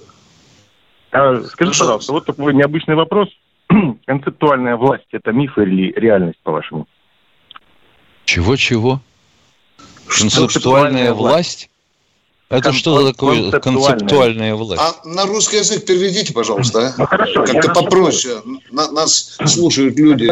А, 1.11 1.41
скажи, 1.43 1.71
пожалуйста. 1.71 1.83
пожалуйста, 1.83 2.13
вот 2.13 2.25
такой 2.25 2.53
необычный 2.53 2.95
вопрос. 2.95 3.29
Концептуальная 4.05 4.75
власть– 4.75 5.07
это 5.11 5.31
миф 5.31 5.57
или 5.57 5.91
реальность, 5.95 6.39
по-вашему? 6.43 6.87
Чего-чего? 8.25 9.01
Концептуальная 10.07 11.13
власть? 11.13 11.69
Это 12.49 12.73
что 12.73 13.11
такое 13.11 13.51
концептуальная 13.51 14.55
власть? 14.55 14.81
А 14.81 15.07
на 15.07 15.25
русский 15.25 15.57
язык 15.57 15.85
переведите, 15.85 16.33
пожалуйста. 16.33 16.87
А? 16.87 16.93
Ну, 16.97 17.05
хорошо. 17.05 17.45
Как-то 17.45 17.73
попроще. 17.73 18.41
На, 18.71 18.91
нас 18.91 19.37
слушают 19.45 19.97
люди. 19.97 20.27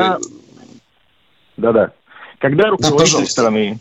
Да-да. 1.57 1.91
Когда 2.39 2.69
руководитель 2.69 3.19
да, 3.19 3.25
страны 3.25 3.79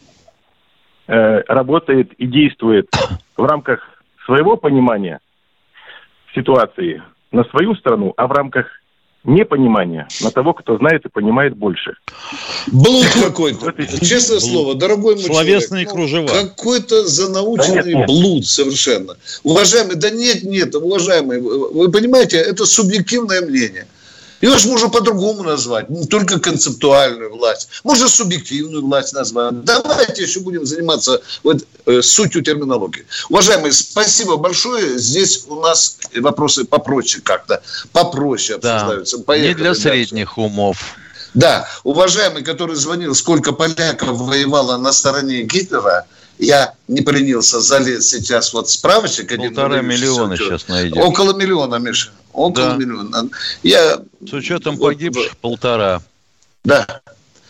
э, 1.06 1.40
работает 1.48 2.12
и 2.14 2.26
действует 2.26 2.90
в 3.36 3.44
рамках 3.44 3.80
своего 4.26 4.56
понимания 4.56 5.20
ситуации 6.36 7.02
на 7.32 7.44
свою 7.44 7.74
страну, 7.74 8.14
а 8.16 8.26
в 8.26 8.32
рамках 8.32 8.66
непонимание 9.26 10.06
на 10.20 10.30
того, 10.30 10.54
кто 10.54 10.78
знает 10.78 11.04
и 11.04 11.08
понимает 11.08 11.56
больше. 11.56 11.94
Блуд 12.68 13.06
какой-то. 13.22 13.72
Честное 14.04 14.38
слово, 14.38 14.74
дорогой 14.76 15.16
мой 15.16 15.24
Словесные 15.24 15.84
человек, 15.84 15.90
кружева. 15.90 16.28
Ну, 16.28 16.48
какой-то 16.48 17.04
занаученный 17.06 17.82
да 17.82 17.98
нет, 17.98 18.06
блуд 18.06 18.46
совершенно. 18.46 19.16
Уважаемый, 19.42 19.96
да 19.96 20.10
нет, 20.10 20.44
нет, 20.44 20.74
уважаемый, 20.74 21.40
вы 21.40 21.90
понимаете, 21.90 22.36
это 22.36 22.64
субъективное 22.64 23.42
мнение. 23.42 23.86
Ее 24.40 24.58
же 24.58 24.68
можно 24.68 24.88
по-другому 24.88 25.42
назвать, 25.42 25.88
не 25.88 26.06
только 26.06 26.38
концептуальную 26.38 27.34
власть. 27.34 27.68
Можно 27.84 28.08
субъективную 28.08 28.84
власть 28.84 29.14
назвать. 29.14 29.64
Давайте 29.64 30.22
еще 30.22 30.40
будем 30.40 30.66
заниматься 30.66 31.22
вот, 31.42 31.64
э, 31.86 32.02
сутью 32.02 32.42
терминологии. 32.42 33.06
Уважаемые, 33.30 33.72
спасибо 33.72 34.36
большое. 34.36 34.98
Здесь 34.98 35.44
у 35.48 35.60
нас 35.60 35.98
вопросы 36.14 36.64
попроще 36.64 37.22
как-то, 37.22 37.62
попроще 37.92 38.58
обсуждаются. 38.58 39.18
Да, 39.18 39.24
Поехали 39.24 39.48
не 39.48 39.54
для 39.54 39.64
дальше. 39.70 39.82
средних 39.82 40.36
умов. 40.38 40.78
Да, 41.34 41.68
уважаемый, 41.84 42.42
который 42.42 42.76
звонил, 42.76 43.14
сколько 43.14 43.52
поляков 43.52 44.18
воевало 44.18 44.76
на 44.78 44.92
стороне 44.92 45.42
Гитлера, 45.42 46.06
я 46.38 46.74
не 46.88 47.00
поленился 47.00 47.60
залез 47.60 48.08
сейчас 48.08 48.52
вот 48.52 48.70
справочник. 48.70 49.34
Полтора 49.36 49.80
миллиона 49.80 50.36
сейчас 50.36 50.68
найдем. 50.68 51.00
Около 51.02 51.34
миллиона, 51.34 51.76
Миша. 51.76 52.10
Около 52.36 52.72
да. 52.72 52.76
миллиона. 52.76 53.28
Я... 53.62 53.98
С 54.28 54.32
учетом 54.34 54.76
погибших 54.76 55.30
вот, 55.30 55.38
полтора. 55.38 56.02
Да. 56.64 57.00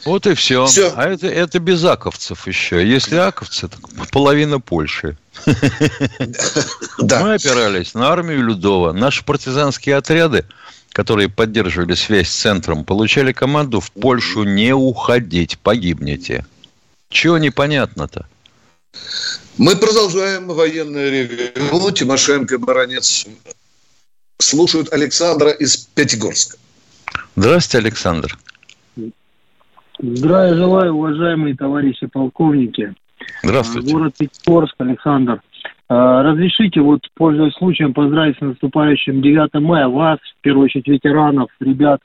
Вот 0.05 0.29
и 0.29 0.35
все. 0.35 0.67
все. 0.67 0.93
А 0.95 1.09
это, 1.09 1.27
это 1.27 1.59
без 1.59 1.85
аковцев 1.85 2.47
еще. 2.47 2.89
Если 2.89 3.17
аковцы, 3.17 3.67
то 3.67 3.79
половина 4.13 4.61
Польши. 4.61 5.19
Да. 6.99 7.21
Мы 7.21 7.35
опирались 7.35 7.95
на 7.95 8.09
армию 8.09 8.43
Людова. 8.43 8.93
Наши 8.93 9.25
партизанские 9.25 9.97
отряды, 9.97 10.47
которые 10.93 11.29
поддерживали 11.29 11.95
связь 11.95 12.29
с 12.29 12.35
центром, 12.35 12.85
получали 12.85 13.33
команду 13.33 13.81
в 13.81 13.91
Польшу 13.93 14.45
не 14.45 14.73
уходить, 14.73 15.59
погибнете. 15.59 16.47
Чего 17.11 17.39
непонятно-то? 17.39 18.27
Мы 19.59 19.77
продолжаем 19.77 20.49
военное 20.49 21.11
ревю. 21.11 21.91
Тимошенко 21.91 22.55
и 22.55 22.59
Баранец 22.59 23.27
слушают 24.39 24.93
Александра 24.93 25.51
из 25.51 25.77
Пятигорска. 25.77 26.57
Здравствуйте, 27.37 27.87
Александр. 27.87 28.39
Здравия 29.99 30.55
желаю, 30.55 30.95
уважаемые 30.95 31.57
товарищи 31.57 32.07
полковники. 32.07 32.95
Здравствуйте. 33.43 33.93
Город 33.93 34.15
Пятигорск, 34.19 34.75
Александр. 34.79 35.41
А, 35.89 36.23
разрешите, 36.23 36.81
вот, 36.81 37.01
пользуясь 37.15 37.55
случаем, 37.55 37.95
поздравить 37.95 38.37
с 38.39 38.41
наступающим 38.41 39.23
9 39.23 39.55
мая 39.63 39.89
вас, 39.89 40.19
в 40.19 40.43
первую 40.43 40.65
очередь, 40.65 40.89
ветеранов, 40.89 41.49
ребят, 41.61 42.01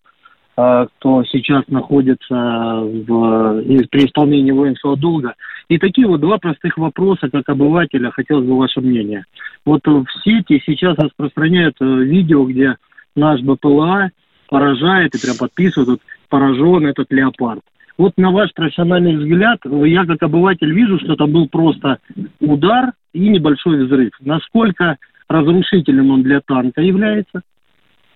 а, 0.55 0.85
кто 0.85 1.23
сейчас 1.25 1.63
находится 1.67 2.35
в, 2.35 3.63
при 3.89 4.05
исполнении 4.05 4.51
воинского 4.51 4.95
долга. 4.95 5.33
И 5.71 5.77
такие 5.77 6.05
вот 6.05 6.19
два 6.19 6.37
простых 6.37 6.77
вопроса, 6.77 7.29
как 7.29 7.47
обывателя, 7.47 8.11
хотелось 8.11 8.45
бы 8.45 8.57
ваше 8.57 8.81
мнение. 8.81 9.23
Вот 9.65 9.79
в 9.87 10.05
сети 10.21 10.61
сейчас 10.65 10.97
распространяют 10.97 11.77
э, 11.79 11.85
видео, 11.85 12.43
где 12.43 12.75
наш 13.15 13.39
БПЛА 13.39 14.09
поражает 14.49 15.15
и 15.15 15.21
прям 15.21 15.37
подписывают, 15.37 15.87
вот, 15.87 15.99
поражен 16.27 16.87
этот 16.87 17.09
леопард. 17.13 17.61
Вот 17.97 18.11
на 18.17 18.31
ваш 18.31 18.51
профессиональный 18.53 19.15
взгляд, 19.15 19.59
я 19.63 20.05
как 20.05 20.21
обыватель 20.23 20.73
вижу, 20.73 20.99
что 20.99 21.13
это 21.13 21.25
был 21.25 21.47
просто 21.47 21.99
удар 22.41 22.91
и 23.13 23.29
небольшой 23.29 23.85
взрыв. 23.85 24.11
Насколько 24.19 24.97
разрушительным 25.29 26.11
он 26.11 26.23
для 26.23 26.41
танка 26.41 26.81
является? 26.81 27.43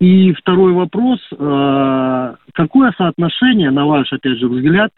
И 0.02 0.34
второй 0.34 0.74
вопрос, 0.74 1.22
э, 1.32 2.36
какое 2.52 2.94
соотношение, 2.98 3.72
на 3.72 3.86
ваш, 3.86 4.12
опять 4.12 4.39
же, 4.39 4.50
взгляд, 4.50 4.91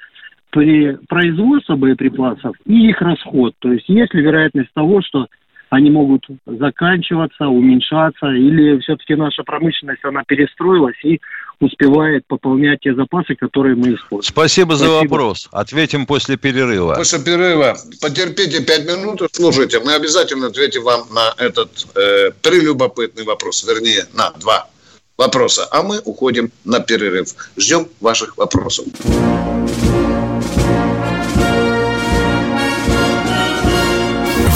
при 0.58 0.98
производстве 1.08 1.76
боеприпасов 1.76 2.56
и 2.65 2.89
их 2.89 3.00
расход? 3.02 3.54
То 3.60 3.72
есть 3.72 3.88
есть 3.88 4.13
ли 4.15 4.22
вероятность 4.22 4.74
того, 4.74 5.02
что 5.04 5.28
они 5.70 5.91
могут 5.91 6.26
заканчиваться, 6.46 7.48
уменьшаться, 7.48 8.28
или 8.28 8.80
все-таки 8.80 9.15
наша 9.15 9.43
промышленность, 9.43 10.04
она 10.04 10.24
перестроилась 10.26 10.96
и 11.04 11.20
успевает 11.60 12.26
пополнять 12.26 12.80
те 12.80 12.96
запасы, 12.96 13.36
которые 13.36 13.76
мы 13.76 13.93
используем. 13.93 14.24
Спасибо, 14.24 14.74
Спасибо. 14.74 14.76
за 14.76 15.04
вопрос. 15.04 15.50
Ответим 15.52 16.06
после 16.06 16.38
перерыва. 16.38 16.96
После 16.96 17.20
перерыва. 17.20 17.76
Потерпите 18.02 18.63
пять 18.63 18.88
минут, 18.88 19.22
слушайте. 19.32 19.80
Мы 19.82 19.93
обязательно 19.93 20.48
ответим 20.48 20.84
вам 20.84 21.02
на 21.13 21.34
этот 21.43 21.70
э, 21.96 22.32
прелюбопытный 22.41 23.26
вопрос. 23.26 23.67
Вернее, 23.67 24.06
на 24.15 24.32
два 24.39 24.70
вопроса. 25.17 25.67
А 25.72 25.84
мы 25.84 26.00
уходим 26.06 26.52
на 26.63 26.80
перерыв. 26.80 27.36
Ждем 27.58 27.88
ваших 28.00 28.38
вопросов. 28.38 28.86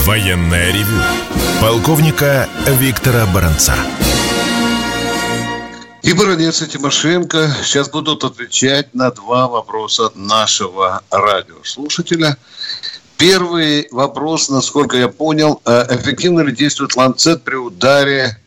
Военная 0.05 0.71
ревю. 0.71 0.99
Полковника 1.61 2.49
Виктора 2.65 3.27
Баранца. 3.27 3.75
И 6.01 6.11
Баранец 6.13 6.63
и 6.63 6.67
Тимошенко 6.67 7.55
сейчас 7.63 7.87
будут 7.87 8.23
отвечать 8.23 8.95
на 8.95 9.11
два 9.11 9.47
вопроса 9.47 10.09
нашего 10.15 11.03
радиослушателя. 11.11 12.35
Первый 13.17 13.87
вопрос, 13.91 14.49
насколько 14.49 14.97
я 14.97 15.07
понял, 15.07 15.61
э, 15.65 15.95
эффективно 15.95 16.39
ли 16.39 16.51
действует 16.51 16.95
ланцет 16.95 17.43
при 17.43 17.55
ударе 17.55 18.39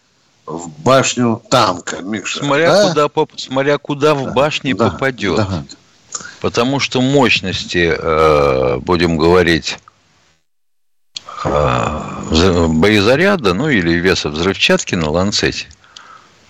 в 0.46 0.68
башню 0.82 1.40
танка, 1.50 2.02
Миша? 2.02 2.40
Смотря, 2.40 2.92
да? 2.92 3.08
куда, 3.08 3.26
смотря 3.36 3.78
куда 3.78 4.14
в 4.16 4.34
башне 4.34 4.74
да, 4.74 4.90
попадет. 4.90 5.36
Да. 5.36 5.64
Потому 6.40 6.80
что 6.80 7.00
мощности, 7.00 7.94
э, 7.96 8.78
будем 8.78 9.16
говорить, 9.16 9.78
боезаряда, 11.44 13.54
ну 13.54 13.68
или 13.68 13.94
веса 13.94 14.30
взрывчатки 14.30 14.94
на 14.94 15.10
ланцете, 15.10 15.66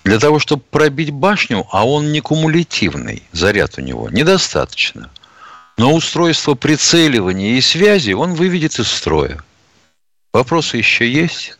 для 0.04 0.18
того, 0.18 0.38
чтобы 0.38 0.62
пробить 0.70 1.10
башню, 1.10 1.66
а 1.70 1.86
он 1.86 2.12
не 2.12 2.20
кумулятивный, 2.20 3.22
заряд 3.32 3.78
у 3.78 3.80
него, 3.80 4.10
недостаточно– 4.10 5.10
но 5.76 5.92
устройство 5.92 6.54
прицеливания 6.54 7.56
и 7.56 7.60
связи 7.60 8.12
он 8.12 8.34
выведет 8.34 8.78
из 8.78 8.88
строя. 8.88 9.42
Вопросы 10.32 10.76
еще 10.76 11.10
есть? 11.10 11.56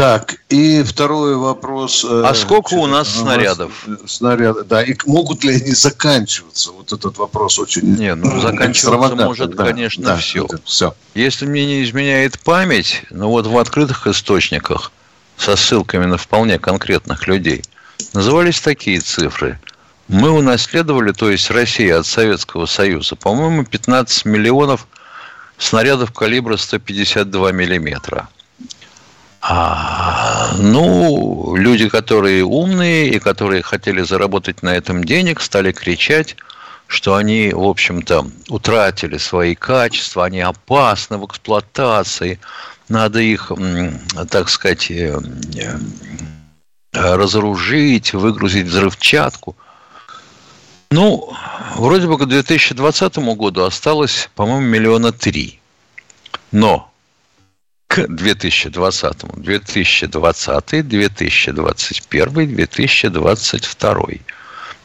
Так, 0.00 0.36
и 0.48 0.82
второй 0.82 1.36
вопрос. 1.36 2.06
Э, 2.08 2.22
а 2.24 2.34
сколько 2.34 2.72
у 2.72 2.86
нас 2.86 3.06
снарядов? 3.06 3.86
Снаряды, 4.06 4.64
да. 4.64 4.82
И 4.82 4.96
могут 5.04 5.44
ли 5.44 5.56
они 5.56 5.72
заканчиваться? 5.72 6.70
Вот 6.70 6.90
этот 6.90 7.18
вопрос 7.18 7.58
очень 7.58 7.82
Не, 7.82 8.14
ну 8.14 8.40
заканчиваться 8.40 9.14
может, 9.14 9.54
да, 9.54 9.64
конечно, 9.66 10.02
да, 10.02 10.16
все. 10.16 10.46
все. 10.64 10.94
Если 11.14 11.44
мне 11.44 11.66
не 11.66 11.84
изменяет 11.84 12.40
память, 12.40 13.02
ну 13.10 13.28
вот 13.28 13.46
в 13.46 13.58
открытых 13.58 14.06
источниках 14.06 14.90
со 15.36 15.54
ссылками 15.54 16.06
на 16.06 16.16
вполне 16.16 16.58
конкретных 16.58 17.28
людей 17.28 17.62
назывались 18.14 18.58
такие 18.58 19.00
цифры– 19.00 19.60
мы 20.08 20.30
унаследовали, 20.30 21.12
то 21.12 21.30
есть 21.30 21.50
Россия 21.52 22.00
от 22.00 22.06
Советского 22.06 22.66
Союза, 22.66 23.14
по-моему, 23.14 23.64
15 23.64 24.24
миллионов 24.24 24.88
снарядов 25.56 26.10
калибра 26.12 26.56
152 26.56 27.52
миллиметра. 27.52 28.28
А, 29.42 30.54
ну, 30.58 31.54
люди, 31.56 31.88
которые 31.88 32.44
умные 32.44 33.08
и 33.08 33.18
которые 33.18 33.62
хотели 33.62 34.02
заработать 34.02 34.62
на 34.62 34.76
этом 34.76 35.02
денег, 35.04 35.40
стали 35.40 35.72
кричать, 35.72 36.36
что 36.86 37.14
они, 37.14 37.50
в 37.52 37.62
общем-то, 37.62 38.26
утратили 38.48 39.16
свои 39.16 39.54
качества, 39.54 40.26
они 40.26 40.40
опасны 40.40 41.18
в 41.18 41.24
эксплуатации, 41.24 42.38
надо 42.88 43.20
их, 43.20 43.50
так 44.30 44.48
сказать, 44.48 44.90
э, 44.90 45.18
э, 45.56 45.78
разоружить, 46.92 48.12
выгрузить 48.12 48.66
взрывчатку– 48.66 49.56
ну, 50.92 51.32
вроде 51.76 52.08
бы 52.08 52.18
к 52.18 52.26
2020 52.26 53.18
году 53.36 53.62
осталось, 53.62 54.28
по-моему, 54.34 54.66
миллиона 54.66 55.12
три. 55.12 55.60
Но 56.50 56.89
к 57.90 58.06
2020, 58.06 59.42
2020, 59.42 60.88
2021, 60.88 62.54
2022. 62.54 64.02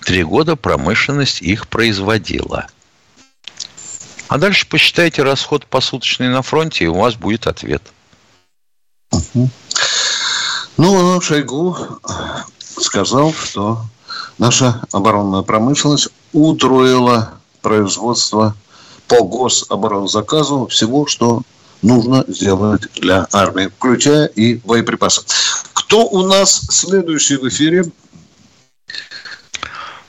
Три 0.03 0.23
года 0.23 0.55
промышленность 0.55 1.43
их 1.43 1.67
производила. 1.67 2.65
А 4.27 4.39
дальше 4.39 4.67
посчитайте 4.67 5.21
расход 5.21 5.67
посуточный 5.67 6.29
на 6.29 6.41
фронте, 6.41 6.85
и 6.85 6.87
у 6.87 6.95
вас 6.95 7.13
будет 7.13 7.45
ответ. 7.45 7.83
Ну, 9.11 9.49
ну 10.77 11.21
Шойгу 11.21 11.77
сказал, 12.67 13.35
что 13.35 13.85
наша 14.39 14.81
оборонная 14.91 15.43
промышленность 15.43 16.07
утроила 16.33 17.35
производство 17.61 18.55
по 19.07 19.23
гособоронзаказу 19.23 20.65
всего, 20.65 21.05
что 21.05 21.43
нужно 21.81 22.23
сделать 22.27 22.87
для 22.95 23.27
армии, 23.31 23.67
включая 23.67 24.27
и 24.27 24.55
боеприпасы. 24.65 25.21
Кто 25.73 26.07
у 26.07 26.25
нас 26.25 26.67
следующий 26.69 27.37
в 27.37 27.47
эфире? 27.47 27.83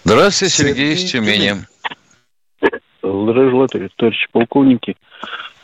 Здравствуйте, 0.05 0.55
Сергей, 0.55 0.95
из 0.95 1.11
Тюмени. 1.11 1.67
Здравия 3.03 3.51
желаю, 3.51 3.69
товарищи 3.97 4.27
полковники. 4.33 4.97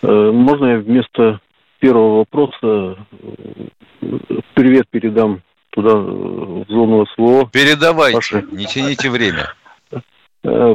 Э, 0.03 0.31
можно 0.33 0.67
я 0.67 0.79
вместо 0.79 1.41
первого 1.79 2.19
вопроса 2.19 2.97
э, 3.21 4.17
привет 4.55 4.89
передам 4.91 5.43
туда, 5.71 5.91
э, 5.91 5.95
в 5.95 6.67
зону 6.69 7.07
СВО. 7.15 7.49
Передавайте, 7.53 8.17
Паши. 8.17 8.45
не 8.51 8.67
тяните 8.67 9.11
время. 9.11 9.55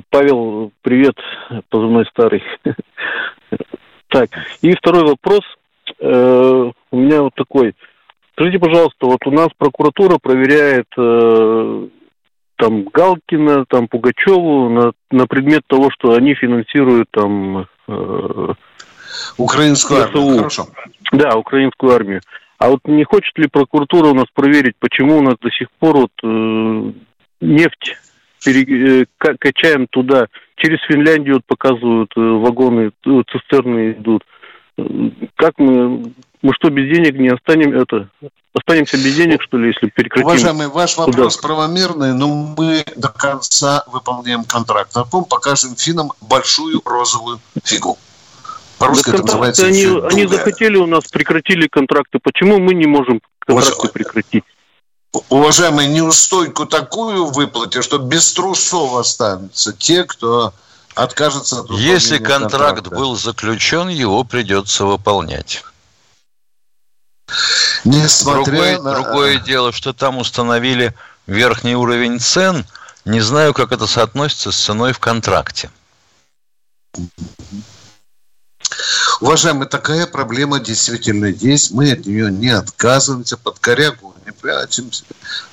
Павел, 0.10 0.72
привет, 0.82 1.16
позывной 1.70 2.06
старый. 2.06 2.42
Так, 4.10 4.30
и 4.62 4.74
второй 4.74 5.04
вопрос. 5.04 5.42
Э, 6.00 6.72
у 6.92 6.98
меня 6.98 7.22
вот 7.24 7.36
такой. 7.36 7.74
Скажите, 8.34 8.60
пожалуйста, 8.60 9.08
вот 9.08 9.26
у 9.26 9.32
нас 9.32 9.50
прокуратура 9.58 10.20
проверяет 10.22 10.88
там 12.56 12.84
Галкина, 12.94 13.66
там 13.66 13.88
Пугачеву 13.88 14.70
на, 14.70 14.92
на 15.10 15.26
предмет 15.26 15.64
того, 15.66 15.90
что 15.92 16.14
они 16.14 16.36
финансируют 16.36 17.10
там 17.10 17.68
украинскую 19.38 20.04
армию. 20.04 20.38
Хорошо. 20.38 20.68
Да, 21.12 21.36
украинскую 21.36 21.94
армию. 21.94 22.22
А 22.58 22.70
вот 22.70 22.80
не 22.86 23.04
хочет 23.04 23.38
ли 23.38 23.48
прокуратура 23.48 24.08
у 24.08 24.16
нас 24.16 24.26
проверить, 24.34 24.76
почему 24.80 25.18
у 25.18 25.22
нас 25.22 25.36
до 25.40 25.52
сих 25.52 25.70
пор 25.80 25.98
вот 25.98 26.12
э, 26.24 26.92
нефть 27.42 27.98
пере, 28.44 29.04
э, 29.04 29.06
качаем 29.18 29.88
туда, 29.88 30.28
через 30.58 30.80
Финляндию 30.88 31.42
показывают 31.46 32.12
э, 32.16 32.20
вагоны, 32.20 32.92
э, 33.06 33.24
цистерны 33.32 33.92
идут. 33.92 34.24
Как 35.36 35.54
мы, 35.58 36.14
мы 36.42 36.54
что, 36.54 36.70
без 36.70 36.94
денег 36.94 37.18
не 37.18 37.30
останем 37.30 37.74
это? 37.74 38.10
Останемся 38.54 38.98
без 38.98 39.16
денег, 39.16 39.42
что 39.42 39.58
ли, 39.58 39.68
если 39.68 39.88
прекратим? 39.88 40.28
Уважаемый, 40.28 40.68
ваш 40.68 40.98
вопрос 40.98 41.38
туда? 41.38 41.48
правомерный, 41.48 42.14
но 42.14 42.28
мы 42.58 42.84
до 42.96 43.10
конца 43.10 43.84
выполняем 43.88 44.44
контракт. 44.44 44.92
А 44.96 45.04
потом 45.04 45.26
покажем 45.26 45.76
финнам 45.76 46.12
большую 46.22 46.82
розовую 46.84 47.40
фигу. 47.64 47.98
По-русски 48.80 49.10
это 49.10 49.24
называется 49.24 49.66
они, 49.66 49.86
они 50.12 50.28
захотели 50.28 50.78
у 50.78 50.86
нас, 50.86 51.06
прекратили 51.06 51.68
контракты. 51.68 52.20
Почему 52.22 52.60
мы 52.60 52.74
не 52.76 52.86
можем 52.86 53.22
контракты 53.40 53.74
Уваж... 53.80 53.92
прекратить? 53.92 54.44
Уважаемый, 55.30 55.88
неустойку 55.88 56.66
такую 56.66 57.26
выплатить, 57.26 57.84
что 57.84 57.98
без 57.98 58.34
трусов 58.34 58.96
останутся 58.96 59.74
те, 59.74 60.04
кто 60.04 60.54
откажется 60.96 61.62
от 61.62 61.70
Если 61.72 62.18
контракт 62.18 62.52
контракта. 62.52 62.90
был 62.90 63.16
заключен, 63.16 63.88
его 63.88 64.24
придется 64.24 64.86
выполнять. 64.86 65.64
Несмотря 67.84 68.44
другое, 68.46 68.80
на... 68.80 68.94
другое 68.94 69.40
дело, 69.40 69.72
что 69.72 69.94
там 69.94 70.18
установили 70.18 70.94
верхний 71.26 71.76
уровень 71.76 72.20
цен. 72.20 72.66
Не 73.06 73.22
знаю, 73.22 73.54
как 73.54 73.72
это 73.72 73.88
соотносится 73.88 74.52
с 74.52 74.58
ценой 74.58 74.94
в 74.94 75.00
контракте. 75.00 75.70
Уважаемые, 79.20 79.68
такая 79.68 80.06
проблема 80.06 80.60
действительно 80.60 81.26
есть. 81.26 81.72
Мы 81.72 81.92
от 81.92 82.06
нее 82.06 82.32
не 82.32 82.50
отказываемся, 82.50 83.38
под 83.38 83.60
корягу 83.60 84.16
не 84.26 84.32
прячемся. 84.32 85.04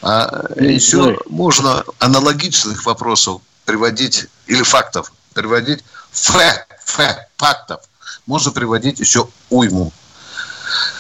А 0.03 0.45
еще 0.57 1.19
можно 1.27 1.85
аналогичных 1.99 2.85
вопросов 2.85 3.41
приводить, 3.65 4.27
или 4.47 4.63
фактов 4.63 5.13
приводить, 5.33 5.85
фэ, 6.13 6.67
фэ, 6.85 7.27
фактов, 7.37 7.81
можно 8.27 8.51
приводить 8.51 9.01
еще 9.01 9.29
уйму. 9.51 9.93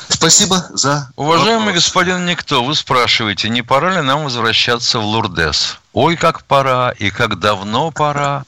Спасибо 0.09 0.66
за 0.70 1.11
Уважаемый 1.16 1.66
вопрос. 1.66 1.85
господин 1.85 2.27
Никто, 2.27 2.64
вы 2.64 2.74
спрашиваете, 2.74 3.48
не 3.48 3.62
пора 3.62 3.96
ли 3.96 4.03
нам 4.03 4.24
возвращаться 4.24 4.98
в 4.98 5.05
Лурдес? 5.05 5.79
Ой, 5.92 6.16
как 6.16 6.44
пора 6.44 6.90
и 6.90 7.11
как 7.11 7.38
давно 7.38 7.90
пора. 7.90 8.44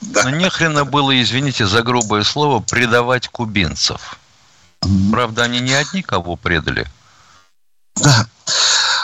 Да. 0.00 0.24
Но 0.24 0.30
нехрена 0.30 0.84
было, 0.84 1.20
извините 1.20 1.66
за 1.66 1.82
грубое 1.82 2.22
слово, 2.22 2.60
предавать 2.60 3.28
кубинцев. 3.28 4.18
Правда, 5.10 5.44
они 5.44 5.60
не 5.60 5.72
одни 5.72 6.02
кого 6.02 6.36
предали. 6.36 6.86
Да. 7.96 8.26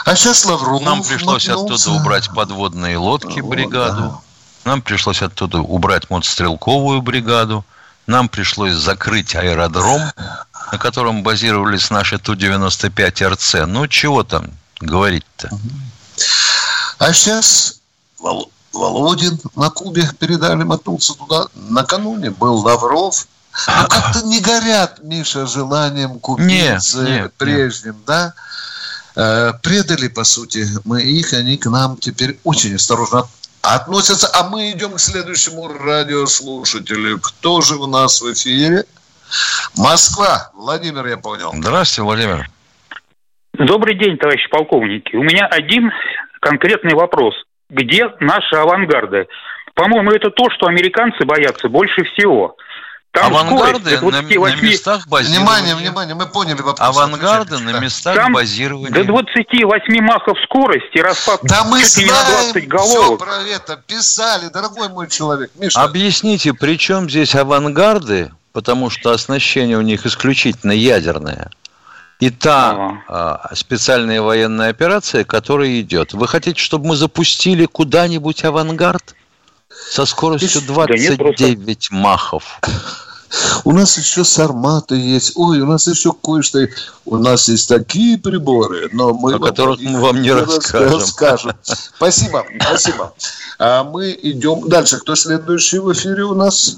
А 0.05 0.15
сейчас 0.15 0.45
Лавров 0.45 0.81
Нам 0.81 1.03
пришлось 1.03 1.47
наткнулся. 1.47 1.75
оттуда 1.75 1.97
убрать 1.99 2.29
подводные 2.33 2.97
лодки 2.97 3.39
бригаду. 3.39 4.01
Да. 4.01 4.21
Нам 4.71 4.81
пришлось 4.81 5.21
оттуда 5.21 5.59
убрать 5.59 6.09
мотострелковую 6.09 7.01
бригаду. 7.01 7.65
Нам 8.05 8.27
пришлось 8.29 8.73
закрыть 8.73 9.33
аэродром, 9.35 10.01
на 10.71 10.77
котором 10.77 11.23
базировались 11.23 11.89
наши 11.89 12.17
Ту-95 12.19 13.29
РЦ. 13.33 13.55
Ну, 13.65 13.87
чего 13.87 14.23
там 14.23 14.51
говорить-то? 14.79 15.49
А 16.99 17.13
сейчас 17.13 17.79
Володин 18.73 19.39
на 19.55 19.69
Кубе 19.69 20.09
передали, 20.19 20.63
мотнулся 20.63 21.13
туда. 21.13 21.47
Накануне 21.69 22.31
был 22.31 22.57
Лавров. 22.57 23.27
Ну, 23.67 23.87
как-то 23.89 24.25
не 24.25 24.39
горят, 24.39 24.99
Миша, 25.03 25.45
желанием 25.45 26.19
кубинцы 26.19 26.97
нет, 26.97 27.07
нет, 27.07 27.33
прежним, 27.37 27.93
нет. 27.93 28.05
да? 28.05 28.33
Э, 29.15 29.53
предали, 29.61 30.07
по 30.07 30.23
сути, 30.23 30.65
мы 30.85 31.03
их, 31.03 31.33
они 31.33 31.57
к 31.57 31.69
нам 31.69 31.97
теперь 31.97 32.39
очень 32.43 32.75
осторожно 32.75 33.27
относятся. 33.61 34.29
А 34.33 34.49
мы 34.49 34.71
идем 34.71 34.93
к 34.93 34.99
следующему 34.99 35.67
радиослушателю. 35.67 37.19
Кто 37.19 37.61
же 37.61 37.75
у 37.75 37.85
нас 37.85 38.21
в 38.21 38.33
эфире? 38.33 38.85
Москва. 39.77 40.51
Владимир, 40.53 41.05
я 41.07 41.17
понял. 41.17 41.51
Здравствуйте, 41.53 42.01
Владимир. 42.03 42.49
Добрый 43.53 43.97
день, 43.97 44.17
товарищи 44.17 44.49
полковники. 44.49 45.15
У 45.15 45.23
меня 45.23 45.45
один 45.45 45.91
конкретный 46.41 46.95
вопрос. 46.95 47.35
Где 47.73 48.09
наши 48.19 48.55
авангарды? 48.55 49.27
По-моему, 49.73 50.11
это 50.11 50.29
то, 50.29 50.49
что 50.51 50.67
американцы 50.67 51.25
боятся 51.25 51.67
больше 51.67 52.03
всего. 52.03 52.55
Там 53.11 53.27
Авангарды 53.27 53.91
на, 53.91 53.99
28... 54.01 54.57
на 54.57 54.61
местах 54.65 55.07
базирования. 55.07 55.39
Внимание, 55.39 55.75
внимание, 55.75 56.15
мы 56.15 56.25
поняли 56.25 56.61
вопрос. 56.61 56.79
Авангарды 56.79 57.59
на 57.59 57.79
местах 57.79 58.15
Там 58.15 58.33
базирования. 58.33 58.89
До 58.89 59.03
28 59.03 60.01
махов 60.01 60.35
скорости 60.45 60.97
распад 60.97 61.39
да 61.43 61.63
мы 61.63 61.83
знаем, 61.83 62.09
на 62.09 62.51
20 62.53 62.67
головок. 62.67 63.05
все 63.05 63.17
про 63.17 63.37
это 63.43 63.83
писали, 63.85 64.49
дорогой 64.51 64.89
мой 64.89 65.07
человек. 65.09 65.51
Миша. 65.59 65.79
Объясните, 65.83 66.53
при 66.55 66.75
чем 66.75 67.07
здесь 67.07 67.35
авангарды, 67.35 68.31
потому 68.51 68.89
что 68.89 69.11
оснащение 69.11 69.77
у 69.77 69.81
них 69.81 70.07
исключительно 70.07 70.71
ядерное, 70.71 71.51
и 72.23 72.29
та 72.29 72.71
ага. 72.71 73.03
а, 73.09 73.55
специальная 73.55 74.21
военная 74.21 74.69
операция, 74.69 75.25
которая 75.25 75.81
идет. 75.81 76.13
Вы 76.13 76.25
хотите, 76.25 76.57
чтобы 76.57 76.87
мы 76.87 76.95
запустили 76.95 77.65
куда-нибудь 77.65 78.45
авангард? 78.45 79.13
Со 79.89 80.05
скоростью 80.05 80.61
29 80.61 81.37
да 81.37 81.47
нет, 81.49 81.87
махов. 81.91 82.61
У 83.65 83.73
нас 83.73 83.97
еще 83.97 84.23
сарматы 84.23 84.95
есть. 84.95 85.33
Ой, 85.35 85.59
у 85.59 85.65
нас 85.65 85.87
еще 85.87 86.13
кое-что. 86.13 86.65
У 87.03 87.17
нас 87.17 87.49
есть 87.49 87.67
такие 87.67 88.17
приборы, 88.17 88.87
но 88.93 89.13
мы... 89.13 89.33
О 89.33 89.39
которых 89.39 89.81
мы 89.81 89.99
вам 89.99 90.21
не 90.21 90.31
расскажем. 90.31 90.93
расскажем. 90.93 91.51
Спасибо, 91.63 92.45
спасибо. 92.61 93.13
А 93.59 93.83
мы 93.83 94.17
идем 94.21 94.69
дальше. 94.69 94.97
Кто 94.99 95.15
следующий 95.15 95.79
в 95.79 95.91
эфире 95.91 96.23
у 96.23 96.35
нас? 96.35 96.77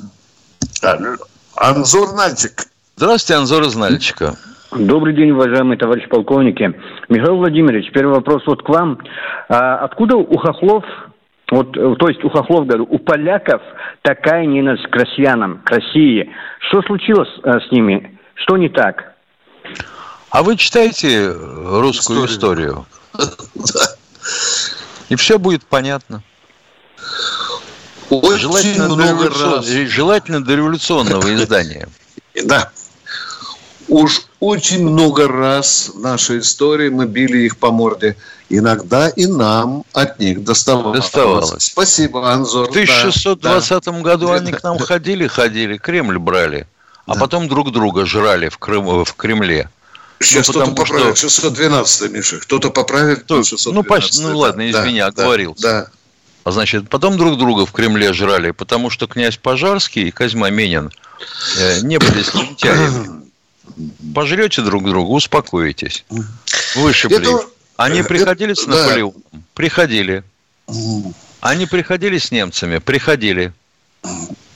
Анзор 1.53 2.13
Нальчик. 2.13 2.65
Здравствуйте, 2.95 3.35
Анзор 3.35 3.63
из 3.63 3.75
Нальчика. 3.75 4.35
Добрый 4.71 5.13
день, 5.15 5.31
уважаемые 5.31 5.77
товарищи 5.77 6.07
полковники. 6.07 6.73
Михаил 7.09 7.37
Владимирович, 7.37 7.91
первый 7.91 8.15
вопрос 8.15 8.43
вот 8.45 8.63
к 8.63 8.69
вам. 8.69 8.99
А 9.47 9.77
откуда 9.77 10.17
у 10.17 10.37
хохлов 10.37 10.83
вот, 11.51 11.77
э, 11.77 11.95
то 11.99 12.07
есть 12.07 12.23
у 12.23 12.29
хохлов, 12.29 12.65
говорю, 12.65 12.87
у 12.89 12.97
поляков 12.97 13.61
такая 14.01 14.45
ненависть 14.45 14.87
к 14.89 14.95
россиянам, 14.95 15.61
к 15.63 15.69
России. 15.69 16.31
Что 16.67 16.81
случилось 16.81 17.29
э, 17.43 17.59
с 17.59 17.71
ними? 17.71 18.17
Что 18.33 18.57
не 18.57 18.69
так? 18.69 19.13
А 20.31 20.41
вы 20.43 20.57
читаете 20.57 21.31
русскую 21.31 22.25
историю? 22.25 22.85
И 25.09 25.15
все 25.15 25.37
будет 25.37 25.63
понятно. 25.65 26.23
Очень 28.09 28.39
желательно, 28.39 28.95
много 28.95 29.29
раз. 29.29 29.67
желательно 29.67 30.43
до 30.43 30.55
революционного 30.55 31.21
издания. 31.35 31.87
Да. 32.45 32.71
Уж 33.95 34.23
очень 34.41 34.83
много 34.85 35.25
раз 35.25 35.89
в 35.95 36.01
нашей 36.01 36.39
истории 36.39 36.89
мы 36.89 37.05
били 37.05 37.45
их 37.45 37.55
по 37.55 37.71
морде. 37.71 38.17
Иногда 38.49 39.07
и 39.07 39.25
нам 39.25 39.85
от 39.93 40.19
них 40.19 40.43
доставалось. 40.43 40.99
доставалось. 40.99 41.63
Спасибо, 41.63 42.29
Анзор. 42.29 42.65
В 42.65 42.71
1620 42.71 43.85
да, 43.85 43.91
году 44.01 44.27
да. 44.27 44.33
они 44.33 44.51
к 44.51 44.61
нам 44.63 44.79
ходили, 44.79 45.27
ходили, 45.27 45.77
Кремль 45.77 46.17
брали, 46.17 46.67
а 47.05 47.13
да. 47.13 47.21
потом 47.21 47.47
друг 47.47 47.71
друга 47.71 48.05
жрали 48.05 48.49
в, 48.49 48.57
Крым, 48.57 49.05
в 49.05 49.13
Кремле. 49.13 49.69
Сейчас 50.19 50.49
ну, 50.49 50.55
кто-то 50.55 50.71
поправит, 50.71 51.17
что... 51.17 51.29
612 51.29 52.11
Миша. 52.11 52.39
Кто-то 52.39 52.71
поправит, 52.71 53.23
кто, 53.23 53.45
612 53.45 53.73
Ну, 53.73 53.83
почти, 53.83 54.21
ну 54.21 54.37
ладно, 54.37 54.69
извини, 54.69 54.99
да, 54.99 55.05
оговорился. 55.05 55.63
Да, 55.63 55.87
А 56.43 56.51
значит, 56.51 56.89
потом 56.89 57.15
друг 57.15 57.37
друга 57.37 57.65
в 57.65 57.71
Кремле 57.71 58.11
жрали, 58.11 58.51
потому 58.51 58.89
что 58.89 59.07
князь 59.07 59.37
Пожарский 59.37 60.09
и 60.09 60.11
Козьма 60.11 60.49
Менин 60.49 60.91
э, 61.57 61.79
не 61.79 61.97
были 61.97 62.23
слюнтяями. 62.23 63.21
Пожрете 64.13 64.61
друг 64.61 64.83
друга, 64.85 65.09
успокоитесь. 65.09 66.05
Вышибли. 66.75 67.17
Это... 67.17 67.45
Они 67.77 68.03
приходили 68.03 68.53
с 68.53 68.65
Наполеоном? 68.65 69.21
Да. 69.31 69.39
Приходили. 69.53 70.23
Они 71.41 71.65
приходили 71.65 72.17
с 72.17 72.31
немцами? 72.31 72.77
Приходили. 72.79 73.53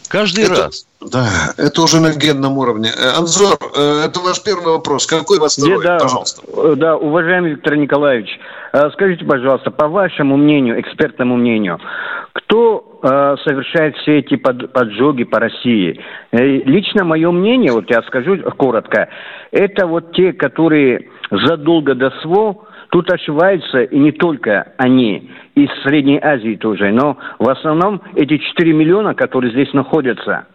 Каждый 0.10 0.45
это, 0.45 0.56
раз. 0.56 0.88
Да, 1.02 1.54
это 1.56 1.82
уже 1.84 2.00
на 2.00 2.12
генном 2.13 2.58
уровне. 2.58 2.91
Э, 2.98 3.12
Анзор, 3.17 3.60
э, 3.76 4.06
это 4.06 4.19
ваш 4.22 4.41
первый 4.41 4.74
вопрос. 4.74 5.06
Какой 5.06 5.38
у 5.38 5.41
вас 5.41 5.56
второй? 5.56 5.84
Да, 5.84 6.00
Пожалуйста. 6.00 6.41
Э, 6.48 6.74
да, 6.76 6.98
уважаемый 6.98 7.52
Виктор 7.52 7.76
Николаевич, 7.76 8.39
скажите, 8.93 9.25
пожалуйста, 9.25 9.71
по 9.71 9.88
вашему 9.88 10.38
мнению, 10.38 10.79
экспертному 10.79 11.38
мнению, 11.38 11.79
кто 12.34 12.86
совершает 13.01 13.95
все 13.97 14.19
эти 14.19 14.36
поджоги 14.36 15.23
по 15.23 15.39
России? 15.39 15.99
Лично 16.32 17.05
мое 17.05 17.32
мнение, 17.32 17.71
вот 17.71 17.89
я 17.89 18.01
скажу 18.03 18.38
коротко, 18.58 19.10
это 19.51 19.88
вот 19.88 20.13
те, 20.13 20.34
которые 20.34 21.10
задолго 21.32 21.95
до 21.95 22.12
СВО 22.21 22.65
Тут 22.89 23.12
ошибаются 23.12 23.84
и 23.84 23.99
не 23.99 24.12
только 24.12 24.73
они, 24.77 25.32
из 25.55 25.69
Средней 25.84 26.19
Азии 26.19 26.55
тоже, 26.55 26.91
но 26.91 27.17
в 27.38 27.49
основном 27.49 28.01
эти 28.15 28.38
4 28.38 28.73
миллиона, 28.73 29.13
которые 29.13 29.51
здесь 29.51 29.71
находятся, 29.73 30.47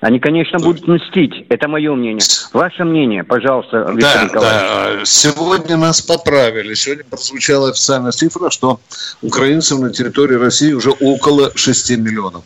они, 0.00 0.20
конечно, 0.20 0.58
будут 0.60 0.86
мстить. 0.86 1.46
Это 1.48 1.66
мое 1.66 1.94
мнение. 1.94 2.24
Ваше 2.52 2.84
мнение, 2.84 3.24
пожалуйста, 3.24 3.78
Виктор 3.90 4.14
да, 4.14 4.24
Николаевич. 4.24 4.98
Да. 5.00 5.04
Сегодня 5.04 5.76
нас 5.76 6.00
поправили. 6.00 6.74
Сегодня 6.74 7.04
прозвучала 7.04 7.70
официальная 7.70 8.12
цифра, 8.12 8.50
что 8.50 8.80
украинцев 9.22 9.80
на 9.80 9.92
территории 9.92 10.36
России 10.36 10.72
уже 10.72 10.90
около 10.90 11.50
6 11.54 11.90
миллионов. 11.98 12.44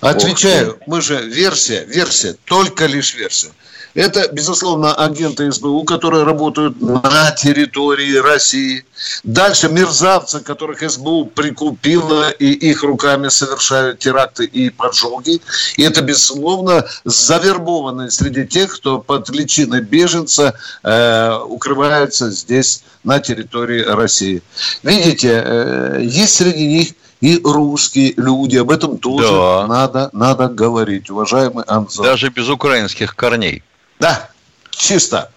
Отвечаю, 0.00 0.78
мы 0.86 1.00
же 1.00 1.20
версия, 1.22 1.84
версия, 1.86 2.36
только 2.44 2.86
лишь 2.86 3.16
версия. 3.16 3.50
Это, 3.96 4.28
безусловно, 4.30 4.94
агенты 4.94 5.50
СБУ, 5.50 5.84
которые 5.84 6.24
работают 6.24 6.80
на 6.82 7.30
территории 7.30 8.16
России. 8.16 8.84
Дальше 9.24 9.70
мерзавцы, 9.70 10.40
которых 10.40 10.88
СБУ 10.88 11.26
прикупила, 11.26 12.28
и 12.28 12.52
их 12.52 12.82
руками 12.82 13.28
совершают 13.28 13.98
теракты 13.98 14.44
и 14.44 14.68
поджоги. 14.68 15.40
И 15.76 15.82
это, 15.82 16.02
безусловно, 16.02 16.84
завербованные 17.04 18.10
среди 18.10 18.46
тех, 18.46 18.76
кто 18.76 18.98
под 18.98 19.30
личиной 19.30 19.80
беженца 19.80 20.54
э, 20.82 21.38
укрывается 21.48 22.30
здесь, 22.30 22.82
на 23.02 23.20
территории 23.20 23.82
России. 23.82 24.42
Видите, 24.82 25.42
э, 25.42 26.00
есть 26.02 26.34
среди 26.34 26.66
них 26.66 26.88
и 27.20 27.40
русские 27.42 28.12
люди. 28.16 28.56
Об 28.56 28.70
этом 28.70 28.98
тоже 28.98 29.28
да. 29.28 29.66
надо, 29.66 30.10
надо 30.12 30.48
говорить, 30.48 31.08
уважаемый 31.08 31.64
Анзор. 31.66 32.04
Даже 32.04 32.28
без 32.28 32.48
украинских 32.48 33.14
корней. 33.14 33.62
Да, 33.98 34.30
чисто. 34.70 35.30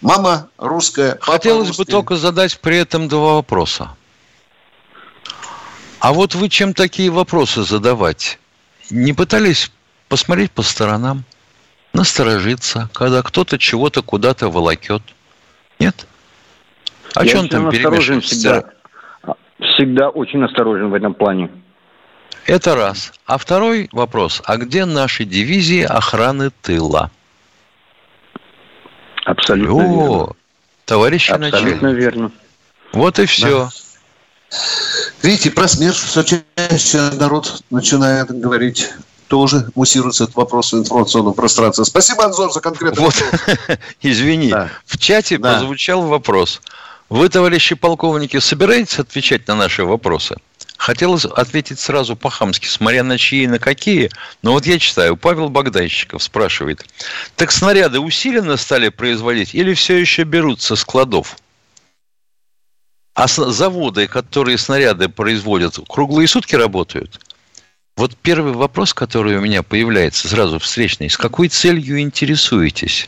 Мама 0.00 0.48
русская. 0.58 1.18
Хотелось 1.20 1.68
русский. 1.68 1.84
бы 1.84 1.90
только 1.90 2.16
задать 2.16 2.58
при 2.60 2.78
этом 2.78 3.08
два 3.08 3.34
вопроса. 3.34 3.96
А 5.98 6.12
вот 6.12 6.34
вы 6.34 6.48
чем 6.48 6.74
такие 6.74 7.10
вопросы 7.10 7.62
задавать? 7.62 8.38
Не 8.90 9.14
пытались 9.14 9.72
посмотреть 10.08 10.50
по 10.52 10.62
сторонам, 10.62 11.24
насторожиться, 11.94 12.90
когда 12.92 13.22
кто-то 13.22 13.58
чего-то 13.58 14.02
куда-то 14.02 14.50
волокет? 14.50 15.02
Нет? 15.78 16.06
А 17.14 17.24
что 17.24 17.38
он 17.38 17.48
там 17.48 17.70
перемешивает? 17.70 18.24
Всегда, 18.24 18.64
всегда 19.58 20.10
очень 20.10 20.44
осторожен 20.44 20.90
в 20.90 20.94
этом 20.94 21.14
плане. 21.14 21.50
Это 22.44 22.74
раз. 22.74 23.12
А 23.24 23.38
второй 23.38 23.88
вопрос. 23.92 24.42
А 24.44 24.58
где 24.58 24.84
наши 24.84 25.24
дивизии 25.24 25.82
охраны 25.82 26.50
тыла? 26.50 27.10
Абсолютно 29.24 29.74
О, 29.74 29.80
верно. 29.80 30.32
Товарищи 30.84 31.30
Абсолютно 31.30 31.60
начальник. 31.60 31.98
верно. 31.98 32.32
Вот 32.92 33.18
и 33.18 33.26
все. 33.26 33.70
Да. 34.50 34.58
Видите, 35.22 35.50
про 35.50 35.66
смерть 35.66 35.96
все 35.96 36.22
чаще 36.22 37.10
народ 37.18 37.62
начинает 37.70 38.28
говорить 38.28 38.90
тоже 39.28 39.70
муссируется 39.74 40.24
этот 40.24 40.36
вопрос 40.36 40.72
в 40.72 40.78
информационном 40.78 41.34
пространстве. 41.34 41.84
Спасибо, 41.84 42.24
Анзор, 42.24 42.52
за 42.52 42.60
конкретный 42.60 43.02
вот. 43.02 43.14
Извини, 44.02 44.50
да. 44.50 44.70
в 44.84 44.98
чате 44.98 45.38
да. 45.38 45.54
прозвучал 45.54 46.02
вопрос. 46.02 46.60
Вы, 47.08 47.28
товарищи 47.28 47.74
полковники, 47.74 48.38
собираетесь 48.38 48.98
отвечать 48.98 49.46
на 49.48 49.54
наши 49.54 49.84
вопросы? 49.84 50.36
Хотелось 50.76 51.24
ответить 51.24 51.78
сразу 51.78 52.16
по-хамски, 52.16 52.66
смотря 52.66 53.02
на 53.04 53.16
чьи 53.16 53.44
и 53.44 53.48
на 53.48 53.58
какие. 53.58 54.10
Но 54.42 54.52
вот 54.52 54.66
я 54.66 54.78
читаю, 54.78 55.16
Павел 55.16 55.48
Богдайщиков 55.48 56.22
спрашивает. 56.22 56.84
Так 57.36 57.52
снаряды 57.52 58.00
усиленно 58.00 58.56
стали 58.56 58.88
производить 58.88 59.54
или 59.54 59.72
все 59.74 59.96
еще 59.96 60.24
берут 60.24 60.60
со 60.60 60.76
складов? 60.76 61.36
А 63.14 63.28
заводы, 63.28 64.08
которые 64.08 64.58
снаряды 64.58 65.08
производят, 65.08 65.78
круглые 65.88 66.26
сутки 66.26 66.56
работают? 66.56 67.20
Вот 67.96 68.16
первый 68.16 68.52
вопрос, 68.52 68.92
который 68.92 69.36
у 69.36 69.40
меня 69.40 69.62
появляется 69.62 70.28
сразу 70.28 70.58
встречный. 70.58 71.08
С 71.08 71.16
какой 71.16 71.48
целью 71.48 72.00
интересуетесь? 72.00 73.06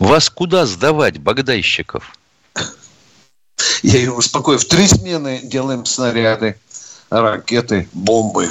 Вас 0.00 0.28
куда 0.28 0.66
сдавать, 0.66 1.18
Богдайщиков? 1.18 2.12
Я 3.82 4.00
его 4.00 4.16
успокою. 4.16 4.58
В 4.58 4.64
три 4.64 4.88
смены 4.88 5.40
делаем 5.44 5.86
снаряды 5.86 6.58
ракеты, 7.10 7.88
бомбы. 7.92 8.48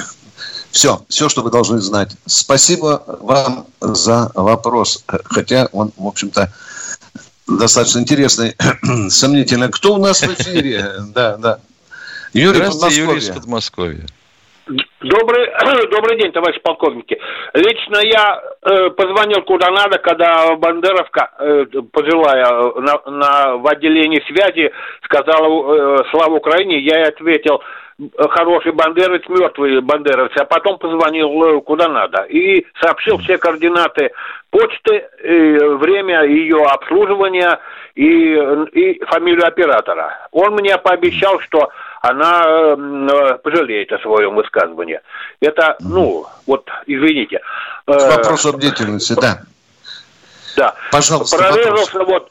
Все, 0.70 1.00
все, 1.08 1.28
что 1.28 1.42
вы 1.42 1.50
должны 1.50 1.78
знать. 1.78 2.16
Спасибо 2.26 3.02
вам 3.20 3.66
за 3.80 4.30
вопрос. 4.34 5.04
Хотя 5.06 5.68
он, 5.72 5.92
в 5.96 6.06
общем-то, 6.06 6.52
достаточно 7.46 8.00
интересный, 8.00 8.54
сомнительный. 9.10 9.70
Кто 9.70 9.94
у 9.94 9.98
нас 9.98 10.22
в 10.22 10.40
эфире? 10.40 10.84
Да, 11.14 11.36
да. 11.36 11.58
Юрий 12.32 12.56
Здравствуйте, 12.56 12.96
Юрий 13.00 13.18
из 13.18 13.30
Подмосковья. 13.30 14.04
Добрый, 15.00 15.46
добрый 15.90 16.20
день, 16.20 16.32
товарищ 16.32 16.60
полковники. 16.60 17.16
Лично 17.54 17.98
я 18.02 18.42
э, 18.62 18.90
позвонил 18.90 19.42
куда 19.42 19.70
надо, 19.70 19.98
когда 19.98 20.56
Бандеровка, 20.56 21.30
э, 21.38 21.64
пожилая, 21.92 22.72
на, 22.74 23.10
на, 23.10 23.56
в 23.56 23.66
отделении 23.68 24.22
связи 24.26 24.72
сказала 25.04 25.46
э, 25.46 26.04
«Слава 26.10 26.34
Украине», 26.34 26.80
я 26.80 26.98
ей 26.98 27.08
ответил 27.08 27.62
«Хороший 28.18 28.72
бандеровец, 28.72 29.22
мертвый 29.28 29.80
бандеровец», 29.80 30.32
а 30.36 30.44
потом 30.44 30.78
позвонил 30.78 31.42
э, 31.44 31.60
куда 31.62 31.88
надо 31.88 32.24
и 32.24 32.66
сообщил 32.80 33.16
все 33.18 33.38
координаты 33.38 34.10
почты, 34.50 35.08
э, 35.22 35.74
время 35.76 36.24
ее 36.24 36.62
обслуживания 36.64 37.58
и, 37.94 38.02
и 38.02 39.04
фамилию 39.06 39.46
оператора. 39.46 40.28
Он 40.30 40.54
мне 40.54 40.76
пообещал, 40.76 41.40
что 41.40 41.70
она 42.02 42.44
э, 42.46 43.38
пожалеет 43.42 43.92
о 43.92 43.98
своем 43.98 44.34
высказывании. 44.34 45.00
Это, 45.40 45.76
ну, 45.80 46.26
вот, 46.46 46.68
извините. 46.86 47.40
Э, 47.86 48.16
Вопрос 48.16 48.44
об 48.46 48.60
деятельности, 48.60 49.14
да. 49.18 49.40
Да. 50.56 50.74
Пожалуйста, 50.92 51.36
Прорезался 51.36 52.04
вот 52.04 52.30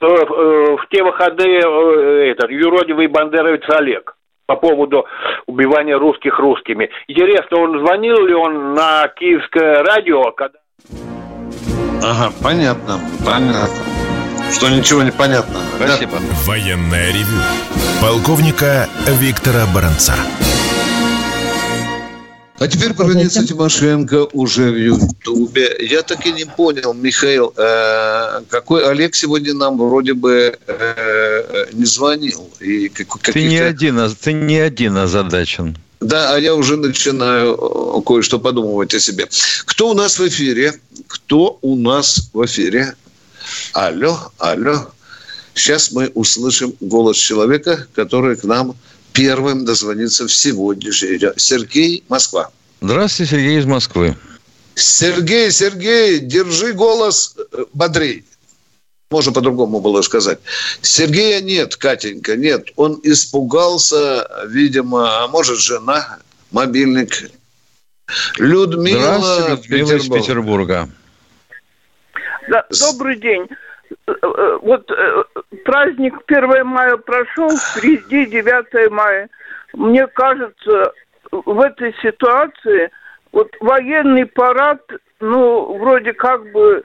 э, 0.00 0.06
в 0.06 0.86
те 0.90 1.02
выходные 1.02 2.30
этот 2.30 2.50
юродивый 2.50 3.06
бандеровец 3.06 3.62
Олег 3.68 4.14
по 4.46 4.56
поводу 4.56 5.06
убивания 5.46 5.96
русских 5.98 6.38
русскими. 6.38 6.90
Интересно, 7.08 7.58
он 7.58 7.78
звонил 7.84 8.24
ли 8.26 8.34
он 8.34 8.74
на 8.74 9.08
киевское 9.08 9.82
радио, 9.82 10.32
когда... 10.32 10.58
Ага, 12.02 12.32
понятно, 12.42 12.98
понятно 13.24 13.68
что 14.54 14.68
ничего 14.70 15.02
не 15.02 15.10
понятно. 15.10 15.58
Спасибо. 15.76 16.12
Да? 16.12 16.36
Военная 16.46 17.08
ревю. 17.08 17.38
Полковника 18.00 18.88
Виктора 19.06 19.66
Баранца. 19.74 20.14
А 22.64 22.66
теперь 22.66 22.94
Дениса 22.94 23.46
Тимошенко 23.46 24.24
уже 24.32 24.70
в 24.70 24.76
Ютубе. 24.76 25.76
Я 25.80 26.00
так 26.00 26.24
и 26.24 26.32
не 26.32 26.46
понял, 26.46 26.94
Михаил, 26.94 27.52
э, 27.54 28.40
какой 28.48 28.88
Олег 28.88 29.14
сегодня 29.14 29.52
нам 29.52 29.76
вроде 29.76 30.14
бы 30.14 30.56
э, 30.66 31.66
не 31.74 31.84
звонил. 31.84 32.48
И 32.60 32.88
как, 32.88 33.34
ты, 33.34 33.44
не 33.44 33.58
один, 33.58 33.98
а, 33.98 34.08
ты 34.08 34.32
не 34.32 34.56
один 34.56 34.96
озадачен. 34.96 35.76
Да, 36.00 36.32
а 36.34 36.38
я 36.38 36.54
уже 36.54 36.78
начинаю 36.78 37.54
э, 37.54 38.00
кое-что 38.00 38.38
подумывать 38.38 38.94
о 38.94 38.98
себе. 38.98 39.28
Кто 39.66 39.90
у 39.90 39.94
нас 39.94 40.18
в 40.18 40.26
эфире? 40.26 40.72
Кто 41.06 41.58
у 41.60 41.76
нас 41.76 42.30
в 42.32 42.46
эфире? 42.46 42.94
Алло, 43.74 44.32
алло. 44.38 44.86
Сейчас 45.52 45.92
мы 45.92 46.10
услышим 46.14 46.72
голос 46.80 47.18
человека, 47.18 47.86
который 47.94 48.36
к 48.36 48.44
нам 48.44 48.74
первым 49.14 49.64
дозвонится 49.64 50.26
в 50.26 50.32
сегодняшний 50.34 51.18
день. 51.18 51.30
Сергей, 51.36 52.04
Москва. 52.08 52.50
Здравствуйте, 52.82 53.30
Сергей 53.32 53.58
из 53.58 53.64
Москвы. 53.64 54.16
Сергей, 54.74 55.50
Сергей, 55.50 56.18
держи 56.18 56.72
голос 56.72 57.36
э, 57.52 57.64
бодрей. 57.72 58.24
Можно 59.10 59.32
по-другому 59.32 59.80
было 59.80 60.02
сказать. 60.02 60.40
Сергея 60.82 61.40
нет, 61.40 61.76
Катенька, 61.76 62.36
нет. 62.36 62.70
Он 62.74 63.00
испугался, 63.04 64.28
видимо, 64.48 65.22
а 65.22 65.28
может, 65.28 65.60
жена, 65.60 66.18
мобильник. 66.50 67.30
Людмила, 68.38 69.20
Здравствуйте, 69.20 69.76
Людмила 69.76 69.96
из 69.96 70.08
Петербурга. 70.08 70.90
Да, 72.48 72.66
добрый 72.80 73.18
день. 73.20 73.46
Вот 74.06 74.90
э, 74.90 75.24
праздник 75.64 76.14
1 76.26 76.66
мая 76.66 76.96
прошел, 76.96 77.50
впереди 77.50 78.26
9 78.26 78.90
мая. 78.90 79.28
Мне 79.72 80.06
кажется, 80.06 80.92
в 81.30 81.60
этой 81.60 81.94
ситуации 82.02 82.90
вот 83.32 83.50
военный 83.60 84.26
парад, 84.26 84.80
ну, 85.20 85.78
вроде 85.78 86.12
как 86.12 86.50
бы, 86.52 86.84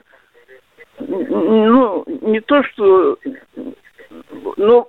ну, 0.98 2.04
не 2.06 2.40
то, 2.40 2.62
что 2.64 3.18
ну, 4.60 4.88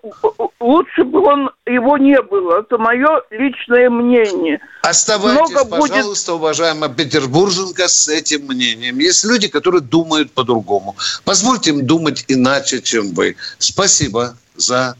лучше 0.60 1.04
бы 1.06 1.22
он 1.22 1.50
его 1.66 1.98
не 1.98 2.22
было. 2.22 2.60
Это 2.60 2.78
мое 2.78 3.22
личное 3.32 3.90
мнение. 3.90 4.60
Оставайтесь, 4.84 5.52
Много 5.52 5.66
пожалуйста, 5.66 6.32
будет... 6.34 6.42
уважаемая 6.42 6.90
Петербурженко, 6.90 7.88
с 7.88 8.10
этим 8.10 8.48
мнением. 8.48 9.00
Есть 9.00 9.24
люди, 9.24 9.48
которые 9.48 9.82
думают 9.82 10.32
по-другому. 10.32 10.96
Позвольте 11.24 11.70
им 11.70 11.86
думать 11.88 12.26
иначе, 12.28 12.82
чем 12.82 13.14
вы. 13.14 13.38
Спасибо 13.60 14.36
за 14.56 14.96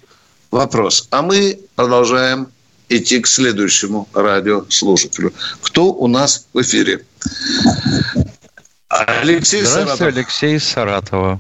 вопрос. 0.52 1.08
А 1.12 1.22
мы 1.22 1.60
продолжаем 1.76 2.48
идти 2.88 3.20
к 3.20 3.28
следующему 3.28 4.08
радиослушателю. 4.14 5.34
Кто 5.62 5.92
у 5.92 6.08
нас 6.08 6.48
в 6.54 6.62
эфире? 6.62 7.06
Алексей 8.88 9.64
Здравствуйте, 9.64 9.66
Саратов. 9.66 10.02
Алексей 10.02 10.60
Саратова. 10.60 11.40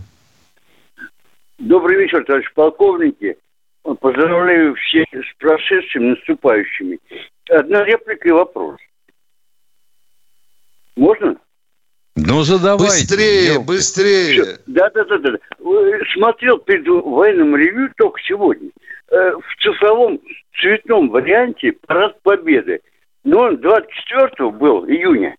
Добрый 1.61 1.97
вечер, 1.97 2.23
товарищ 2.25 2.51
полковники. 2.55 3.37
Поздравляю 3.83 4.73
всех 4.75 5.05
с 5.13 5.37
прошедшими, 5.37 6.15
наступающими. 6.15 6.99
Одна 7.49 7.83
реплика 7.83 8.29
и 8.29 8.31
вопрос. 8.31 8.77
Можно? 10.95 11.37
Ну, 12.15 12.41
задавайте. 12.41 12.85
Быстрее, 12.85 13.53
елки. 13.53 13.65
быстрее. 13.65 14.57
Да, 14.65 14.89
да, 14.89 15.03
да, 15.05 15.17
да. 15.19 15.37
Смотрел 16.15 16.57
перед 16.57 16.87
военным 16.87 17.55
ревью 17.55 17.91
только 17.95 18.19
сегодня. 18.27 18.69
Э, 19.09 19.31
в 19.33 19.55
часовом 19.57 20.19
цветном 20.59 21.09
варианте 21.09 21.73
парад 21.85 22.19
победы. 22.23 22.81
Но 23.23 23.39
он 23.39 23.57
24 23.57 24.49
был, 24.49 24.87
июня. 24.87 25.35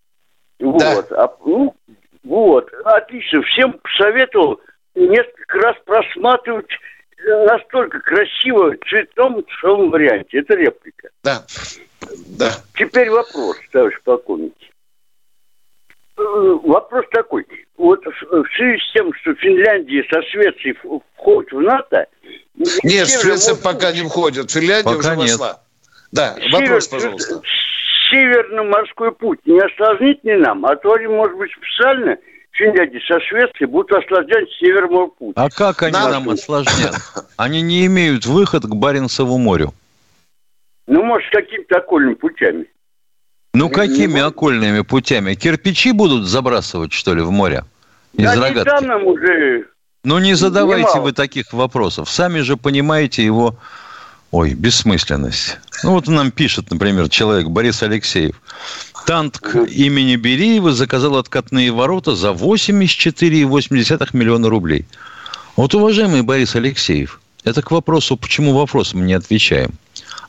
Да. 0.61 0.95
Вот. 0.95 1.13
А, 1.13 1.37
ну, 1.45 1.75
вот. 2.23 2.73
Отлично. 2.85 3.43
Всем 3.43 3.81
советовал 3.99 4.61
несколько 4.95 5.59
раз 5.59 5.77
просматривать 5.85 6.71
э, 7.19 7.45
настолько 7.47 8.01
красиво 8.01 8.73
в 8.73 8.89
цветном 8.89 9.45
цветном 9.61 9.91
варианте. 9.91 10.39
Это 10.39 10.55
реплика. 10.55 11.09
Да. 11.23 11.45
да. 12.39 12.53
Теперь 12.75 13.11
вопрос, 13.11 13.57
товарищ 13.71 13.99
полковник. 14.05 14.55
Э, 16.17 16.23
вопрос 16.23 17.07
такой. 17.11 17.47
Вот 17.77 18.05
в 18.05 18.47
связи 18.57 18.79
с 18.79 18.93
тем, 18.93 19.13
что 19.15 19.35
Финляндия 19.35 20.05
со 20.11 20.23
Швецией 20.23 20.77
входит 21.17 21.53
в 21.53 21.61
НАТО... 21.61 22.07
Нет, 22.85 23.09
Швеция 23.09 23.55
может... 23.55 23.63
пока 23.63 23.93
не 23.93 24.03
входит. 24.03 24.51
Финляндия 24.51 24.85
пока 24.85 24.99
уже 24.99 25.17
нет. 25.17 25.31
вошла. 25.33 25.61
Да, 26.13 26.35
Север, 26.35 26.53
вопрос, 26.53 26.89
пожалуйста. 26.89 27.41
Северный 28.11 28.65
морской 28.65 29.13
путь 29.13 29.41
не 29.47 29.59
осложнит 29.59 30.23
ли 30.23 30.37
нам? 30.37 30.65
А 30.67 30.77
то, 30.77 30.97
может 31.09 31.37
быть, 31.39 31.51
специально 31.53 32.19
Финляндии 32.53 33.01
со 33.07 33.19
Швецией 33.21 33.67
будут 33.67 33.93
осложнять 33.93 34.49
Северного 34.59 35.07
путь. 35.09 35.33
А 35.37 35.49
как 35.49 35.83
они 35.83 35.93
нам, 35.93 36.11
нам 36.11 36.29
осложнят? 36.31 36.95
Они 37.37 37.63
не 37.63 37.87
имеют 37.87 38.27
выход 38.27 38.65
к 38.65 38.75
Баренцеву 38.75 39.39
морю. 39.39 39.75
Ну, 40.87 41.03
может, 41.03 41.31
какими-то 41.33 41.79
окольными 41.79 42.15
путями. 42.15 42.67
Ну, 43.55 43.71
какими 43.71 44.15
не 44.15 44.21
окольными 44.21 44.83
путями? 44.83 45.35
Кирпичи 45.35 45.93
будут 45.93 46.27
забрасывать, 46.27 46.93
что 46.93 47.15
ли, 47.15 47.23
в 47.23 47.31
море? 47.31 47.65
Из 48.15 48.25
да, 48.25 48.49
рогатки? 48.49 48.85
нам 48.85 49.07
уже... 49.07 49.67
Ну, 50.05 50.19
не 50.19 50.35
задавайте 50.35 50.89
немало. 50.89 51.05
вы 51.05 51.13
таких 51.13 51.53
вопросов. 51.53 52.11
Сами 52.11 52.41
же 52.41 52.57
понимаете 52.57 53.25
его 53.25 53.57
Ой, 54.33 54.55
бессмысленность. 54.55 55.59
Ну 55.85 55.93
вот 55.93 56.09
нам 56.09 56.31
пишет, 56.31 56.71
например, 56.71 57.11
человек 57.11 57.49
Борис 57.49 57.83
Алексеев. 57.83 58.41
Танк 59.07 59.55
имени 59.55 60.17
Бериева 60.17 60.73
заказал 60.73 61.17
откатные 61.17 61.73
ворота 61.73 62.15
за 62.15 62.31
84,8 62.31 64.09
миллиона 64.13 64.49
рублей. 64.49 64.87
Вот, 65.57 65.75
уважаемый 65.75 66.23
Борис 66.23 66.55
Алексеев, 66.55 67.21
это 67.45 67.63
к 67.63 67.71
вопросу, 67.71 68.17
почему 68.17 68.55
вопрос 68.55 68.95
мы 68.95 69.03
не 69.03 69.15
отвечаем. 69.15 69.73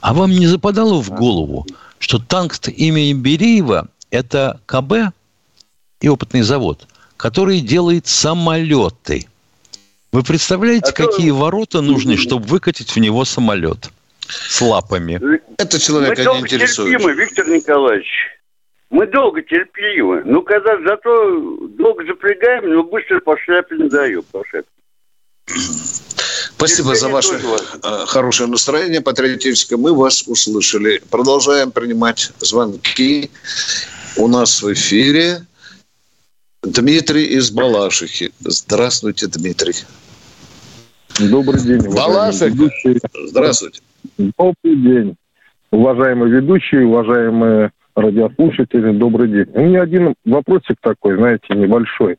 А 0.01 0.13
вам 0.13 0.31
не 0.31 0.47
западало 0.47 1.01
в 1.01 1.09
голову, 1.09 1.65
что 1.99 2.19
танк 2.19 2.55
имени 2.67 3.13
Бериева– 3.13 3.87
это 4.11 4.59
КБ 4.65 5.13
и 6.01 6.09
опытный 6.09 6.41
завод, 6.41 6.87
который 7.17 7.61
делает 7.61 8.07
самолеты– 8.07 9.27
вы 10.13 10.21
представляете, 10.21 10.91
а 10.91 10.93
какие 10.93 11.29
то... 11.29 11.35
ворота 11.35 11.81
нужны, 11.81 12.17
чтобы 12.17 12.45
выкатить 12.45 12.91
в 12.91 12.99
него 12.99 13.25
самолет 13.25 13.89
с 14.27 14.61
лапами? 14.61 15.19
Это 15.57 15.79
человека 15.79 16.23
Мы 16.23 16.35
не 16.35 16.41
интересует. 16.41 16.91
терпимы, 16.91 17.13
Виктор 17.13 17.47
Николаевич. 17.47 18.07
Мы 18.93 19.07
долго 19.07 19.41
терпеливы. 19.41 20.21
Ну, 20.23 20.43
когда 20.43 20.77
зато 20.87 21.67
долго 21.69 22.05
запрягаем, 22.05 22.71
но 22.71 22.83
быстро 22.83 23.19
по 23.21 23.35
шляпе 23.39 23.75
не 23.75 23.89
даем. 23.89 24.21
По 24.31 24.45
шляпе. 24.45 24.67
Спасибо 25.47 26.93
за 26.93 27.09
ваше 27.09 27.33
э, 27.33 28.05
хорошее 28.05 28.49
настроение 28.49 29.01
патриотическое. 29.01 29.79
Мы 29.79 29.95
вас 29.95 30.27
услышали. 30.27 31.01
Продолжаем 31.09 31.71
принимать 31.71 32.31
звонки. 32.37 33.31
У 34.15 34.27
нас 34.27 34.61
в 34.61 34.71
эфире 34.71 35.39
Дмитрий 36.61 37.25
из 37.25 37.49
Балашихи. 37.49 38.31
Здравствуйте, 38.41 39.25
Дмитрий. 39.25 39.73
Добрый 41.19 41.61
день. 41.61 41.81
Балаших. 41.81 42.53
Здравствуйте. 43.25 43.81
Добрый 44.19 44.75
день. 44.75 45.15
Уважаемые 45.71 46.31
ведущие, 46.31 46.85
уважаемые 46.85 47.71
радиослушатели, 47.95 48.91
добрый 48.97 49.29
день. 49.29 49.47
У 49.53 49.61
меня 49.61 49.83
один 49.83 50.15
вопросик 50.25 50.77
такой, 50.81 51.17
знаете, 51.17 51.53
небольшой. 51.55 52.17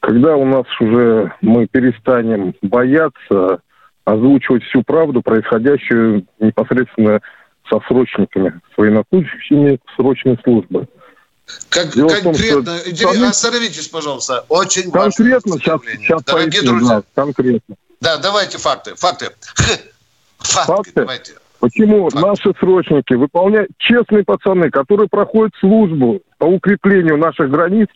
Когда 0.00 0.36
у 0.36 0.44
нас 0.44 0.66
уже 0.80 1.32
мы 1.40 1.66
перестанем 1.66 2.54
бояться 2.62 3.60
озвучивать 4.04 4.64
всю 4.64 4.82
правду, 4.82 5.22
происходящую 5.22 6.26
непосредственно 6.38 7.20
со 7.68 7.80
срочниками, 7.86 8.60
с 8.74 8.78
военнослужащими 8.78 9.78
срочной 9.96 10.38
службы. 10.42 10.88
Как, 11.68 11.92
Дело 11.92 12.08
конкретно, 12.08 12.64
том, 12.64 12.74
что... 12.94 13.12
Сами... 13.12 13.28
остановитесь, 13.28 13.88
пожалуйста, 13.88 14.44
очень 14.48 14.90
конкретно 14.90 15.58
сейчас, 15.58 15.80
сейчас 15.82 16.22
Дорогие 16.22 16.62
поясню, 16.62 16.70
друзья, 16.70 17.02
да, 17.16 17.22
конкретно. 17.22 17.76
Да, 18.00 18.16
давайте 18.18 18.58
факты, 18.58 18.94
факты. 18.94 19.26
Факты, 20.38 20.72
факты? 20.72 20.92
давайте. 20.94 21.32
Почему 21.60 22.08
факты. 22.08 22.26
наши 22.26 22.58
срочники 22.58 23.14
выполняют, 23.14 23.70
честные 23.78 24.24
пацаны, 24.24 24.70
которые 24.70 25.08
проходят 25.08 25.52
службу 25.60 26.22
по 26.38 26.46
укреплению 26.46 27.18
наших 27.18 27.50
границ, 27.50 27.88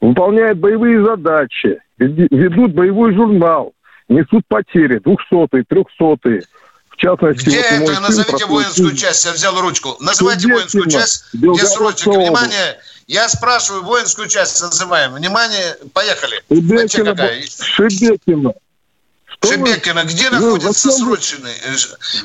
выполняют 0.00 0.58
боевые 0.58 1.04
задачи, 1.04 1.78
ведут 1.98 2.72
боевой 2.72 3.14
журнал, 3.14 3.74
несут 4.08 4.44
потери, 4.48 4.98
двухсотые, 4.98 5.64
трехсотые. 5.68 6.42
В 6.88 6.96
частности, 6.96 7.48
где 7.48 7.78
вот 7.80 7.90
это? 7.90 8.00
Назовите 8.00 8.46
воинскую 8.46 8.94
часть. 8.96 9.24
Я 9.24 9.32
взял 9.32 9.60
ручку. 9.60 9.96
Называйте 10.00 10.48
воинскую 10.48 10.88
часть, 10.88 11.24
где 11.32 11.54
срочники. 11.54 12.16
Внимание, 12.16 12.78
я 13.06 13.28
спрашиваю, 13.28 13.82
воинскую 13.82 14.28
часть 14.28 14.62
называем. 14.62 15.14
Внимание, 15.14 15.76
поехали. 15.92 16.42
Шебекина. 16.48 17.16
Шебекина. 17.60 18.54
Шебекина, 19.44 20.04
где 20.04 20.30
ну, 20.30 20.40
находятся 20.40 20.90
срочные? 20.90 21.54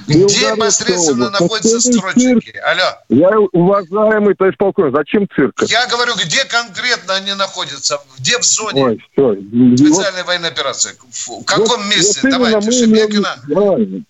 Где 0.07 0.51
непосредственно 0.51 1.29
находятся 1.29 1.79
срочники? 1.79 2.55
Алло. 2.57 2.83
Я 3.09 3.39
уважаемый 3.39 4.35
товарищ 4.35 4.57
полковник, 4.57 4.93
зачем 4.95 5.27
цирк? 5.35 5.63
Я 5.67 5.87
говорю, 5.87 6.13
где 6.15 6.45
конкретно 6.45 7.15
они 7.15 7.33
находятся? 7.33 7.99
Где 8.19 8.37
в 8.37 8.43
зоне 8.43 8.83
Ой, 8.83 9.05
все. 9.11 9.33
специальной 9.33 10.21
вот. 10.21 10.27
военной 10.27 10.49
операции? 10.49 10.91
В 11.11 11.43
каком 11.43 11.81
вот, 11.81 11.95
месте? 11.95 12.19
Вот 12.23 12.31
Давайте, 12.31 12.71
Шебекина. 12.71 13.35
Правильно. 13.47 14.03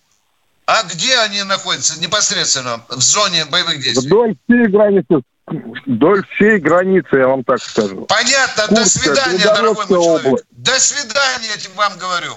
А 0.66 0.82
где 0.82 1.16
они 1.20 1.42
находятся 1.44 1.98
непосредственно 1.98 2.82
в 2.90 3.00
зоне 3.00 3.46
боевых 3.46 3.82
действий? 3.82 4.06
Вдоль 4.06 4.36
всей 4.46 4.66
границы 4.66 5.22
Вдоль 5.86 6.26
всей 6.34 6.58
границы, 6.58 7.16
я 7.16 7.28
вам 7.28 7.42
так 7.42 7.62
скажу. 7.62 8.06
Понятно. 8.06 8.66
Курска, 8.68 8.74
До 8.74 8.86
свидания, 8.86 9.44
дорогой 9.44 9.86
мой 9.88 10.04
человек. 10.04 10.26
Область. 10.26 10.44
До 10.50 10.78
свидания, 10.78 11.48
я 11.56 11.70
вам 11.74 11.98
говорю. 11.98 12.34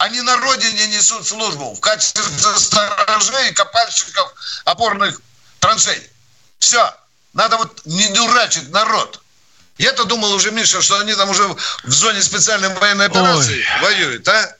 Они 0.00 0.22
на 0.22 0.34
родине 0.38 0.86
несут 0.86 1.28
службу 1.28 1.74
в 1.74 1.80
качестве 1.80 2.22
сторожей 2.56 3.50
и 3.50 3.52
копальщиков 3.52 4.32
опорных 4.64 5.20
траншей. 5.58 6.00
Все. 6.58 6.90
Надо 7.34 7.58
вот 7.58 7.82
не 7.84 8.08
дурачить 8.08 8.70
народ. 8.70 9.20
Я-то 9.76 10.04
думал 10.04 10.32
уже, 10.32 10.52
Миша, 10.52 10.80
что 10.80 10.98
они 11.00 11.14
там 11.14 11.28
уже 11.28 11.46
в 11.84 11.92
зоне 11.92 12.22
специальной 12.22 12.70
военной 12.76 13.06
операции 13.06 13.58
Ой. 13.58 13.80
воюют, 13.82 14.26
а? 14.26 14.56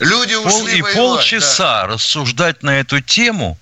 Люди 0.00 0.34
ушли 0.34 0.50
Пол, 0.50 0.66
И 0.68 0.82
воевать, 0.82 0.94
полчаса 0.94 1.82
да. 1.82 1.86
рассуждать 1.86 2.62
на 2.62 2.78
эту 2.78 3.00
тему 3.00 3.58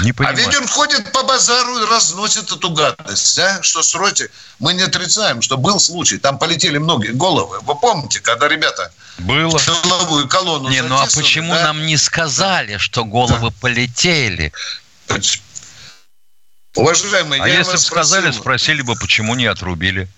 не 0.00 0.12
понимаю. 0.12 0.36
А 0.36 0.40
ведь 0.40 0.56
он 0.56 0.68
ходит 0.68 1.12
по 1.12 1.22
базару 1.22 1.82
и 1.82 1.86
разносит 1.86 2.50
эту 2.50 2.70
гадость, 2.70 3.38
а? 3.38 3.62
что 3.62 3.82
срочно. 3.82 4.26
Мы 4.58 4.74
не 4.74 4.82
отрицаем, 4.82 5.42
что 5.42 5.56
был 5.56 5.80
случай, 5.80 6.18
там 6.18 6.38
полетели 6.38 6.78
многие 6.78 7.12
головы. 7.12 7.58
Вы 7.62 7.74
помните, 7.74 8.20
когда 8.20 8.48
ребята 8.48 8.92
было. 9.18 9.58
Головую 9.84 10.28
колонну 10.28 10.68
Не, 10.68 10.82
ну 10.82 10.96
а 10.96 11.06
почему 11.06 11.54
да? 11.54 11.64
нам 11.64 11.86
не 11.86 11.96
сказали, 11.96 12.76
что 12.78 13.04
головы 13.04 13.50
да. 13.50 13.56
полетели? 13.60 14.52
Уважаемые, 16.74 17.42
а 17.42 17.48
если 17.48 17.72
бы 17.72 17.78
сказали, 17.78 18.32
спросили 18.32 18.82
бы, 18.82 18.96
почему 18.96 19.34
не 19.34 19.46
отрубили? 19.46 20.08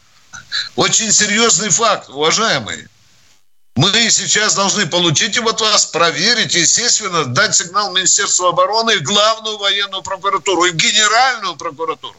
Очень 0.75 1.13
серьезный 1.13 1.69
факт, 1.71 2.09
уважаемые. 2.09 2.89
Мы 3.77 4.11
сейчас 4.11 4.55
должны 4.55 4.87
получить 4.87 5.37
его 5.37 5.51
от 5.51 5.61
вас, 5.61 5.85
проверить, 5.85 6.55
естественно, 6.55 7.27
дать 7.27 7.55
сигнал 7.55 7.93
Министерству 7.93 8.47
обороны 8.47 8.93
и 8.93 8.99
главную 9.01 9.59
военную 9.59 10.03
прокуратуру, 10.03 10.65
и 10.65 10.73
генеральную 10.73 11.57
прокуратуру. 11.57 12.17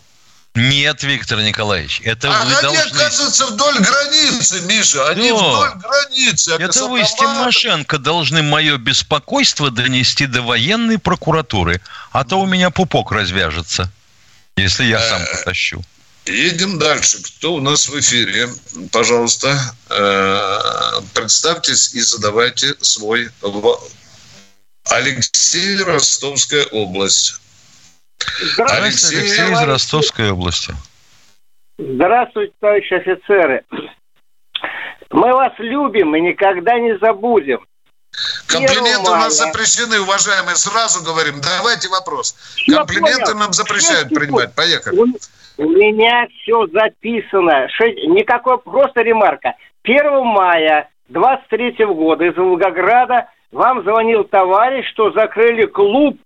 Нет, 0.53 1.01
Виктор 1.03 1.39
Николаевич, 1.41 2.01
это 2.03 2.30
а 2.30 2.43
вы 2.43 2.51
они 2.51 2.62
должны... 2.62 2.80
оказываются 2.80 3.45
вдоль 3.47 3.80
границы, 3.80 4.62
Миша, 4.62 5.10
они 5.10 5.32
Но 5.32 5.38
вдоль 5.38 5.82
границы. 5.82 6.51
Это 6.60 6.86
вы 6.86 7.03
с 7.03 7.14
Тимошенко 7.16 7.97
должны 7.97 8.43
мое 8.43 8.78
беспокойство 8.78 9.72
донести 9.72 10.28
до 10.28 10.43
военной 10.43 10.99
прокуратуры, 10.99 11.82
а 12.12 12.24
то 12.24 12.39
у 12.39 12.45
меня 12.45 12.70
пупок 12.70 13.12
развяжется, 13.12 13.91
если 14.55 14.86
я 14.86 14.99
сам 14.99 15.22
э, 15.22 15.38
потащу. 15.38 15.84
Едем 16.28 16.78
дальше. 16.78 17.17
Кто 17.23 17.53
у 17.55 17.61
нас 17.61 17.88
в 17.88 17.99
эфире? 17.99 18.47
Пожалуйста, 18.91 19.57
э, 19.89 21.01
представьтесь 21.13 21.93
и 21.93 22.01
задавайте 22.01 22.75
свой 22.82 23.30
Алексей, 24.89 25.82
Ростовская 25.84 26.65
область. 26.65 27.39
Здравствуйте, 28.19 28.84
Алексей, 28.84 29.19
Алексей 29.19 29.53
из 29.53 29.61
Ростовской 29.61 30.32
области. 30.32 30.75
Здравствуйте, 31.78 32.53
товарищи 32.59 32.93
офицеры. 32.93 33.63
Мы 35.11 35.34
вас 35.34 35.53
любим 35.59 36.15
и 36.15 36.21
никогда 36.21 36.80
не 36.80 36.97
забудем. 36.97 37.65
Комплименты 38.47 39.09
у 39.09 39.15
нас 39.15 39.38
запрещены, 39.38 39.99
уважаемые. 39.99 40.55
Сразу 40.55 41.03
говорим, 41.03 41.39
давайте 41.39 41.88
вопрос. 41.89 42.36
Комплименты 42.67 43.34
нам 43.36 43.53
запрещают 43.53 44.09
принимать. 44.09 44.53
Поехали. 44.53 44.97
У 45.58 45.70
меня 45.70 46.28
все 46.41 46.68
записано. 46.68 47.68
Никакой, 48.08 48.60
просто 48.60 49.01
ремарка. 49.01 49.55
1 49.84 50.24
мая 50.24 50.89
23 51.10 51.86
года 51.86 52.26
из 52.26 52.38
Волгограда 52.38 53.30
вам 53.51 53.82
звонил 53.84 54.24
товарищ, 54.26 54.88
что 54.89 55.12
закрыли 55.12 55.66
клуб 55.66 56.18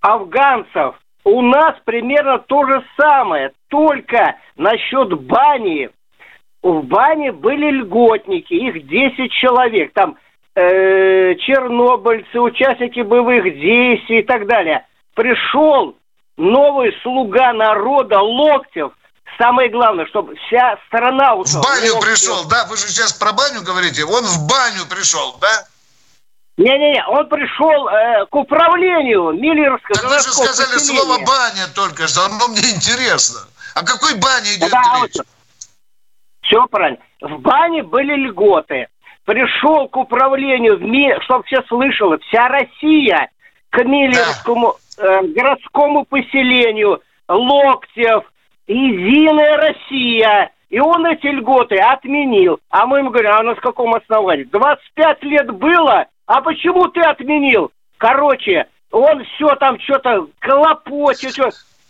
афганцев. 0.00 0.94
У 1.24 1.42
нас 1.42 1.74
примерно 1.84 2.38
то 2.38 2.64
же 2.66 2.84
самое, 2.96 3.50
только 3.68 4.36
насчет 4.56 5.20
бани. 5.22 5.90
В 6.62 6.84
бане 6.84 7.32
были 7.32 7.70
льготники, 7.70 8.54
их 8.54 8.86
10 8.86 9.32
человек. 9.32 9.92
Там 9.92 10.16
э, 10.54 11.34
чернобыльцы, 11.36 12.40
участники 12.40 13.00
боевых 13.00 13.42
действий 13.58 14.20
и 14.20 14.22
так 14.22 14.46
далее. 14.46 14.86
Пришел 15.14 15.96
новый 16.36 16.92
слуга 17.02 17.52
народа 17.52 18.20
Локтев, 18.20 18.92
самое 19.38 19.70
главное, 19.70 20.06
чтобы 20.06 20.34
вся 20.36 20.78
страна 20.86 21.34
ушла. 21.34 21.60
В 21.60 21.64
баню 21.64 21.94
Локтев. 21.94 22.00
пришел, 22.00 22.44
да? 22.44 22.66
Вы 22.66 22.76
же 22.76 22.88
сейчас 22.88 23.12
про 23.12 23.32
баню 23.32 23.62
говорите. 23.62 24.04
Он 24.04 24.24
в 24.24 24.46
баню 24.46 24.86
пришел, 24.88 25.36
да? 25.40 25.66
Не-не-не, 26.58 27.04
он 27.08 27.28
пришел 27.28 27.88
э, 27.88 28.26
к 28.26 28.34
управлению 28.34 29.32
Миллеровского 29.32 29.94
Так 29.94 30.04
вы 30.04 30.18
же 30.18 30.32
сказали 30.32 30.72
поселения. 30.72 31.02
слово 31.02 31.18
«баня» 31.26 31.66
только 31.74 32.08
что, 32.08 32.24
оно 32.24 32.48
мне 32.48 32.70
интересно. 32.74 33.40
О 33.74 33.84
какой 33.84 34.14
бане 34.14 34.54
идет 34.54 34.70
да, 34.70 35.02
речь? 35.02 35.16
Вот, 35.16 35.26
все 36.40 36.66
правильно. 36.68 36.98
В 37.20 37.40
бане 37.40 37.82
были 37.82 38.14
льготы. 38.28 38.88
Пришел 39.26 39.88
к 39.88 39.96
управлению, 39.96 40.78
чтобы 41.24 41.44
все 41.44 41.60
слышало, 41.68 42.16
вся 42.28 42.48
Россия 42.48 43.28
к 43.68 43.84
Миллеровскому 43.84 44.76
э, 44.98 45.22
городскому 45.28 46.04
поселению 46.04 47.02
Локтев, 47.28 48.24
Единая 48.66 49.56
Россия. 49.56 50.50
И 50.68 50.80
он 50.80 51.06
эти 51.06 51.26
льготы 51.28 51.76
отменил. 51.76 52.58
А 52.70 52.86
мы 52.86 52.98
ему 52.98 53.10
говорим, 53.10 53.30
а 53.32 53.42
на 53.42 53.54
каком 53.54 53.94
основании? 53.94 54.44
25 54.44 55.22
лет 55.22 55.50
было, 55.52 56.06
а 56.26 56.40
почему 56.42 56.88
ты 56.88 57.00
отменил? 57.00 57.70
Короче, 57.98 58.66
он 58.90 59.24
все 59.24 59.54
там 59.56 59.78
что-то 59.80 60.26
колопочет, 60.40 61.36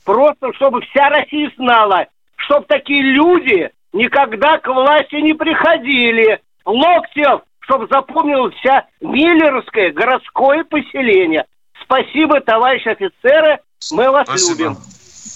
просто 0.05 0.53
чтобы 0.55 0.83
вся 0.83 1.09
Россия 1.09 1.51
знала, 1.57 2.07
чтобы 2.37 2.67
такие 2.67 3.03
люди 3.03 3.71
никогда 3.93 4.59
к 4.59 4.69
власти 4.69 5.17
не 5.17 5.33
приходили. 5.33 6.41
Локтев, 6.65 7.43
чтобы 7.61 7.87
запомнил 7.91 8.51
вся 8.51 8.87
Миллеровское 9.01 9.93
городское 9.93 10.65
поселение. 10.65 11.47
Спасибо, 11.87 12.41
товарищи 12.41 12.89
офицеры, 12.89 13.61
мы 13.93 14.11
вас 14.11 14.27
спасибо. 14.27 14.51
любим. 14.51 14.79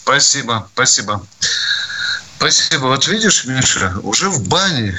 Спасибо, 0.03 0.69
спасибо. 0.75 1.27
Спасибо. 2.37 2.87
Вот 2.87 3.07
видишь, 3.07 3.45
Миша, 3.45 3.95
уже 4.03 4.29
в 4.29 4.49
бане 4.49 4.95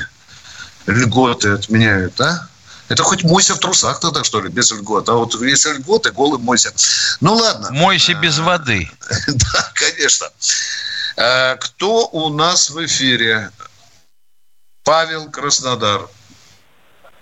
льготы 0.87 1.49
отменяют, 1.49 2.19
а? 2.21 2.47
Это 2.87 3.03
хоть 3.03 3.23
мойся 3.23 3.55
в 3.55 3.59
трусах 3.59 3.99
тогда, 4.01 4.23
что 4.23 4.41
ли, 4.41 4.49
без 4.49 4.71
льгот. 4.71 5.07
А 5.07 5.13
вот 5.13 5.33
если 5.41 5.73
льготы, 5.73 6.11
голым 6.11 6.41
мойся. 6.41 6.73
Ну, 7.21 7.35
ладно. 7.35 7.69
Мойся 7.71 8.13
без 8.15 8.37
воды. 8.39 8.89
Да, 9.27 9.71
конечно. 9.73 10.27
Э, 11.15 11.55
кто 11.55 12.07
у 12.07 12.29
нас 12.29 12.69
в 12.69 12.85
эфире? 12.85 13.49
Павел 14.83 15.29
Краснодар. 15.31 16.07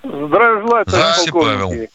Здравия 0.03 0.61
желаю, 0.61 0.85
товарищ 0.85 1.31
полковник. 1.31 1.91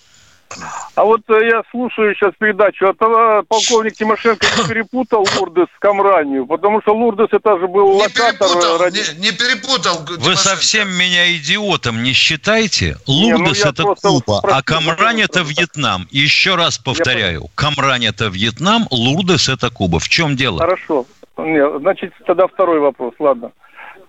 А 0.95 1.05
вот 1.05 1.23
э, 1.29 1.49
я 1.49 1.63
слушаю 1.71 2.15
сейчас 2.15 2.33
передачу, 2.39 2.87
а 2.87 3.43
полковник 3.43 3.95
Тимошенко 3.95 4.47
не 4.59 4.69
перепутал 4.69 5.27
Лурдес 5.37 5.67
с 5.77 5.79
Камранью, 5.81 6.47
потому 6.47 6.81
что 6.83 6.95
Лурдес 6.95 7.29
это 7.33 7.59
же 7.59 7.67
был 7.67 7.95
Не 7.95 8.03
локатор. 8.03 8.49
перепутал, 8.49 8.79
ради- 8.79 8.99
не, 9.19 9.31
не 9.31 9.33
перепутал. 9.33 10.07
Вы 10.19 10.37
совсем 10.37 10.89
меня 10.97 11.35
идиотом 11.37 12.03
не 12.03 12.13
считаете? 12.13 12.97
Лурдес 13.07 13.65
я 13.65 13.71
это 13.71 13.83
просто 13.83 14.09
вот 14.11 14.25
Куба, 14.25 14.39
спросил, 14.39 14.59
а 14.59 14.63
Камрань 14.63 15.21
это 15.23 15.41
Вьетнам. 15.41 16.07
Еще 16.11 16.55
раз 16.55 16.79
повторяю, 16.79 17.49
Камрань 17.57 18.07
это 18.07 18.27
Вьетнам, 18.27 18.87
Лурдес 18.91 19.49
это 19.49 19.71
Куба. 19.71 19.99
В 19.99 20.09
чем 20.09 20.37
дело? 20.37 20.59
Хорошо. 20.59 21.07
Нет, 21.37 21.81
значит, 21.81 22.13
тогда 22.27 22.47
второй 22.47 22.79
вопрос, 22.79 23.15
ладно. 23.19 23.51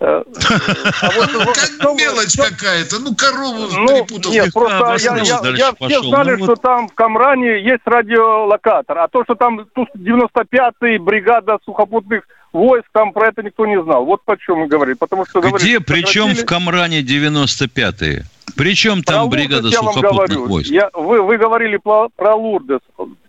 А 0.00 0.22
Как 0.22 1.94
мелочь 1.96 2.36
какая-то. 2.36 2.98
Ну, 3.00 3.14
корову 3.14 3.66
Ну, 3.72 3.86
перепутал. 4.04 4.32
нет, 4.32 4.52
просто 4.52 4.96
я, 5.00 5.16
я, 5.18 5.40
я- 5.56 5.72
все 5.88 6.02
знали, 6.02 6.36
что 6.42 6.56
там 6.56 6.88
в 6.88 6.94
Камране 6.94 7.62
есть 7.62 7.82
радиолокатор, 7.84 8.98
а 8.98 9.08
то, 9.08 9.24
что 9.24 9.34
там 9.34 9.66
Ту-95-й, 9.74 10.98
бригада 10.98 11.58
сухопутных 11.64 12.22
войск, 12.52 12.86
там 12.92 13.12
про 13.12 13.28
это 13.28 13.42
никто 13.42 13.66
не 13.66 13.82
знал. 13.82 14.04
Вот 14.04 14.22
по 14.24 14.36
чем 14.38 14.58
мы 14.60 14.66
говорили. 14.68 14.94
Потому 14.94 15.26
что 15.26 15.40
говорили, 15.40 15.58
Где? 15.76 15.80
Причем 15.80 16.28
сократили- 16.28 16.42
в 16.42 16.46
Камране 16.46 17.02
95-е? 17.02 18.24
Причем 18.56 19.02
там 19.02 19.24
Лурдес 19.24 19.40
бригада 19.48 19.70
сухопутных 19.70 20.12
говорю. 20.12 20.46
войск? 20.46 20.70
Я, 20.70 20.90
вы, 20.94 21.20
вы 21.22 21.36
говорили 21.36 21.76
про, 21.76 22.08
про 22.16 22.34
Лурдес. 22.34 22.80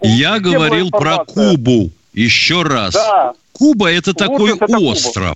Я 0.01 0.39
Где 0.39 0.51
говорил 0.51 0.89
про? 0.91 1.25
Кубу. 1.25 1.89
Еще 2.13 2.61
раз. 2.63 2.93
Да. 2.93 3.33
Куба 3.51 3.91
это 3.91 4.13
такой 4.13 4.51
Лурдес 4.51 4.61
это 4.61 4.67
Куба. 5.19 5.33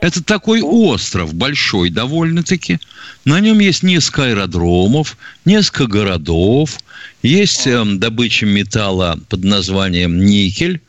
Это 0.00 0.24
такой 0.24 0.62
остров 0.62 1.34
большой 1.34 1.90
довольно-таки. 1.90 2.78
На 3.26 3.40
нем 3.40 3.58
есть 3.58 3.82
несколько 3.82 4.24
аэродромов, 4.24 5.18
несколько 5.44 5.86
городов. 5.86 6.78
Есть 7.22 7.66
эм, 7.66 7.98
добыча 7.98 8.46
металла 8.46 9.18
под 9.28 9.44
названием 9.44 10.24
никель. 10.24 10.80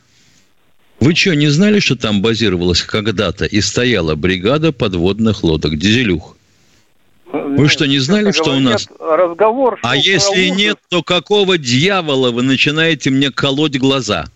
Вы 1.02 1.14
что, 1.14 1.36
не 1.36 1.50
знали, 1.50 1.80
что 1.80 1.96
там 1.98 2.22
базировалась 2.22 2.84
когда-то 2.84 3.46
и 3.46 3.60
стояла 3.60 4.16
бригада 4.16 4.72
подводных 4.72 5.44
лодок 5.44 5.78
«Дизелюх»? 5.78 6.38
Вы 7.34 7.70
что, 7.70 7.88
не 7.88 8.00
знали, 8.00 8.32
что 8.32 8.56
у 8.56 8.60
нас... 8.60 8.88
Разговор... 9.00 9.80
А 9.84 9.96
если 9.96 10.50
Лурдес. 10.50 10.58
нет, 10.58 10.78
то 10.90 11.02
какого 11.02 11.58
дьявола 11.58 12.32
вы 12.32 12.44
начинаете 12.44 13.10
мне 13.10 13.32
колоть 13.32 13.78
глаза? 13.78 14.28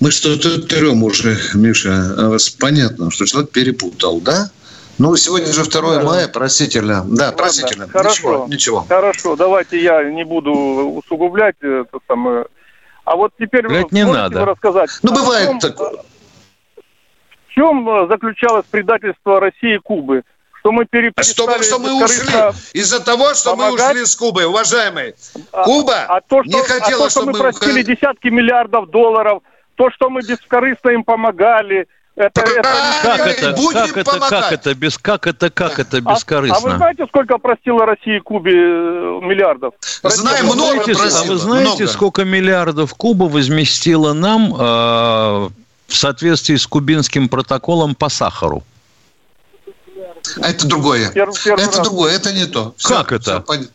Мы 0.00 0.10
что-то 0.10 0.60
трем 0.62 1.02
уже, 1.02 1.38
Миша. 1.54 2.14
А 2.18 2.28
вас 2.28 2.50
Понятно, 2.50 3.10
что 3.10 3.26
человек 3.26 3.50
перепутал, 3.50 4.20
да? 4.20 4.50
Ну, 4.98 5.14
сегодня 5.16 5.52
же 5.52 5.64
2 5.64 6.02
мая, 6.02 6.28
простительно. 6.28 7.04
Да, 7.04 7.26
Ладно, 7.26 7.32
простительно. 7.32 7.88
Хорошо, 7.88 8.12
Ничего, 8.12 8.46
ничего. 8.48 8.86
Хорошо, 8.88 9.36
давайте 9.36 9.82
я 9.82 10.02
не 10.04 10.24
буду 10.24 10.52
усугублять 10.52 11.56
это 11.60 11.98
самое. 12.08 12.46
А 13.04 13.14
вот 13.16 13.32
теперь 13.38 13.68
вы 13.68 13.84
не 13.90 14.04
надо. 14.04 14.44
рассказать. 14.44 14.90
Ну, 15.02 15.12
а 15.12 15.14
бывает 15.14 15.48
чем, 15.48 15.60
такое. 15.60 15.92
В 17.48 17.54
чем 17.54 17.88
э, 17.88 18.08
заключалось 18.08 18.64
предательство 18.70 19.38
России 19.38 19.76
и 19.76 19.78
Кубы? 19.78 20.22
Что 20.60 20.72
мы 20.72 20.82
А 20.82 21.22
что, 21.22 21.46
перестали 21.46 21.62
что 21.62 21.78
мы 21.78 22.04
ушли? 22.04 22.26
Из-за 22.72 23.00
того, 23.04 23.34
что 23.34 23.54
мы 23.54 23.66
помогать? 23.66 23.92
ушли 23.92 24.06
с 24.06 24.16
Кубы, 24.16 24.46
уважаемые. 24.46 25.14
А- 25.52 25.64
Куба 25.64 26.06
а 26.08 26.20
то, 26.20 26.42
что, 26.42 26.58
не 26.58 26.62
хотела, 26.64 27.04
а 27.04 27.04
то, 27.04 27.10
что 27.10 27.20
чтобы 27.20 27.32
мы 27.32 27.38
простили 27.38 27.82
десятки 27.82 28.28
миллиардов 28.28 28.90
долларов, 28.90 29.42
то, 29.76 29.90
что 29.90 30.10
мы 30.10 30.20
бескорыстно 30.22 30.90
им 30.90 31.04
помогали, 31.04 31.86
это... 32.16 32.40
это 32.40 32.62
Как 33.02 33.16
Правильно, 33.16 33.30
это, 33.30 33.52
будем 33.52 33.80
как 33.80 33.96
это, 33.98 34.10
помогать. 34.10 34.30
как 34.30 34.52
это, 34.52 34.74
без, 34.74 34.98
как 34.98 35.26
это, 35.26 35.50
как 35.50 35.78
это 35.78 35.98
А- 35.98 36.00
А, 36.00 36.02
вы 36.08 36.14
бескорыстно? 36.14 36.76
знаете, 36.76 37.06
сколько 37.08 37.38
простила 37.38 37.84
Россия 37.86 38.20
Кубе 38.20 38.52
э, 38.54 39.20
миллиардов? 39.22 39.74
Знаем, 40.02 40.46
Вы 40.48 40.54
много 40.54 40.72
знаете, 40.82 40.92
а 40.92 40.96
просила, 40.96 41.24
вы 41.32 41.36
знаете, 41.36 41.68
много. 41.82 41.86
сколько 41.88 42.24
миллиардов 42.24 42.94
Куба 42.94 43.24
возместила 43.24 44.14
нам 44.14 44.54
э, 44.54 44.58
в 44.58 45.50
соответствии 45.94 46.56
с 46.56 46.66
кубинским 46.66 47.28
протоколом 47.28 47.94
по 47.94 48.08
сахару? 48.08 48.64
А 50.42 50.48
это 50.50 50.66
другое. 50.66 51.10
Первый- 51.12 51.36
первый 51.44 51.62
это 51.64 51.76
раз. 51.78 51.86
другое, 51.86 52.16
это 52.16 52.32
не 52.32 52.46
то. 52.46 52.74
Всё, 52.78 52.96
Как 52.96 53.12
это? 53.12 53.44
пон- 53.46 53.68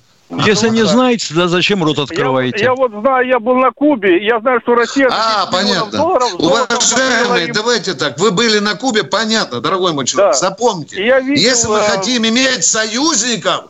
Если 0.46 0.70
не 0.70 0.84
да. 0.84 0.88
знаете, 0.88 1.28
тогда 1.28 1.48
зачем 1.48 1.84
рот 1.84 1.98
Я, 1.98 2.04
открываете? 2.04 2.64
я 2.64 2.74
вот 2.74 2.92
знаю, 2.92 3.28
я 3.28 3.40
был 3.40 3.56
на 3.56 3.72
Кубе, 3.72 4.26
я 4.26 4.40
знаю, 4.40 4.62
что 4.62 4.76
Россия... 4.76 5.10
А, 5.12 5.46
10 5.52 5.52
миллионов 5.52 5.52
понятно. 5.52 5.98
Долларов, 5.98 6.34
Уважаемые, 6.36 7.48
им. 7.48 7.54
давайте 7.54 7.94
так. 7.96 8.18
Вы 8.18 8.32
были 8.32 8.60
на 8.60 8.76
Кубе, 8.76 9.04
понятно, 9.04 9.60
дорогой 9.60 9.92
мой 9.92 10.06
человек. 10.06 10.34
Да. 10.34 10.40
Запомните. 10.40 11.06
Я 11.06 11.20
видел, 11.20 11.42
Если 11.42 11.68
мы 11.68 11.80
э, 11.80 11.90
хотим 11.90 12.26
иметь 12.26 12.64
союзников, 12.64 13.66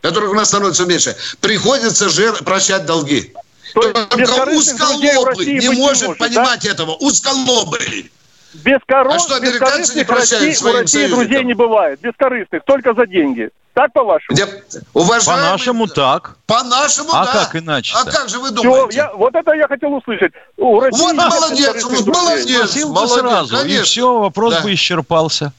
которых 0.00 0.30
у 0.32 0.34
нас 0.34 0.48
становится 0.48 0.84
меньше, 0.84 1.16
приходится 1.40 2.08
же 2.08 2.32
прощать 2.44 2.86
долги. 2.86 3.32
То 3.74 3.80
Только 3.82 4.54
узколобый 4.54 5.46
не 5.46 5.54
быть 5.54 5.68
не 5.68 5.68
может 5.68 6.08
может, 6.08 6.18
да? 6.18 6.26
понимать 6.26 6.64
этого. 6.64 6.92
Узколобый. 6.96 8.10
Бескоро... 8.54 9.12
А 9.12 9.18
что, 9.18 9.36
американцы 9.36 9.94
не 9.94 10.02
бескорыстных 10.02 10.06
прощают 10.06 10.42
России, 10.44 10.50
у 10.52 10.54
своим 10.60 10.76
России 10.82 11.06
друзей 11.08 11.44
не 11.44 11.54
бывает. 11.54 12.00
Бескорыстных, 12.00 12.62
только 12.64 12.94
за 12.94 13.06
деньги. 13.06 13.50
Так, 13.74 13.92
по-вашему? 13.92 14.36
Где- 14.36 14.46
Уважаемые, 14.92 15.46
По-нашему 15.48 15.86
так. 15.88 16.36
По-нашему, 16.46 17.10
А 17.12 17.24
да. 17.26 17.32
как 17.32 17.56
иначе-то? 17.56 18.00
А 18.00 18.04
как 18.04 18.28
же 18.28 18.38
вы 18.38 18.50
думаете? 18.52 18.96
я, 18.96 19.12
вот 19.14 19.34
это 19.34 19.52
я 19.54 19.66
хотел 19.66 19.92
услышать. 19.94 20.32
У 20.56 20.78
России 20.78 21.00
Вот 21.02 21.14
молодец, 21.14 21.82
вот 21.84 22.06
молодец. 22.06 22.56
Спросил 22.56 22.92
молодец, 22.92 23.18
сразу, 23.18 23.66
и 23.66 23.82
все, 23.82 24.18
вопрос 24.20 24.54
Да. 24.54 24.60
бы 24.60 24.72
исчерпался. 24.74 25.52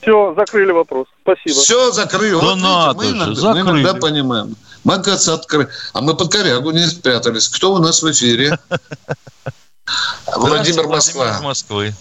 Все, 0.00 0.34
закрыли 0.34 0.72
вопрос. 0.72 1.06
Спасибо. 1.20 1.60
Все 1.60 1.92
закрыли. 1.92 2.32
Да 2.32 2.38
Вот 2.38 2.54
видите, 2.56 2.66
надо 2.68 2.94
мы 2.98 3.04
же, 3.04 3.10
иногда, 3.16 3.34
закрыли. 3.40 3.62
мы 3.62 3.70
иногда 3.80 3.94
понимаем. 4.00 4.56
Мы, 4.84 4.94
оказывается, 4.94 5.34
открыли. 5.34 5.68
А 5.92 6.00
мы 6.00 6.16
под 6.16 6.32
корягу 6.32 6.70
не 6.70 6.86
спрятались. 6.86 7.48
Кто 7.48 7.74
у 7.74 7.78
нас 7.78 8.02
в 8.02 8.10
эфире? 8.10 8.58
Владимир 10.36 10.88
Москва. 10.88 11.24
Владимир 11.24 11.42
Москвы. 11.44 11.94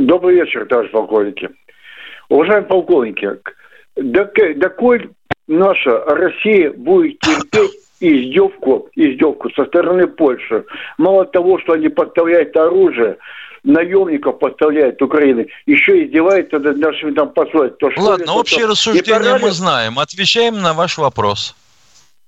Добрый 0.00 0.36
вечер, 0.36 0.66
товарищ 0.66 0.90
полковники. 0.90 1.50
Уважаемые 2.28 2.66
полковники, 2.68 3.28
до, 3.96 4.24
к- 4.24 4.54
до 4.58 4.70
коль 4.70 5.10
наша 5.46 5.98
Россия 6.06 6.72
будет 6.72 7.18
терпеть 7.20 7.72
издевку, 8.00 8.88
издевку 8.96 9.50
со 9.50 9.66
стороны 9.66 10.06
Польши. 10.06 10.64
Мало 10.96 11.26
того, 11.26 11.58
что 11.60 11.74
они 11.74 11.88
подставляют 11.90 12.56
оружие, 12.56 13.18
наемников 13.64 14.38
подставляют 14.38 15.00
Украины, 15.02 15.46
еще 15.66 16.04
издеваются 16.06 16.58
над 16.58 16.78
нашими 16.78 17.12
там 17.12 17.28
ли, 18.00 18.02
Ладно, 18.02 18.32
общее 18.32 18.60
что- 18.60 18.68
рассуждение 18.68 19.38
мы 19.38 19.50
знаем. 19.50 19.98
Отвечаем 19.98 20.60
на 20.62 20.72
ваш 20.72 20.96
вопрос. 20.96 21.54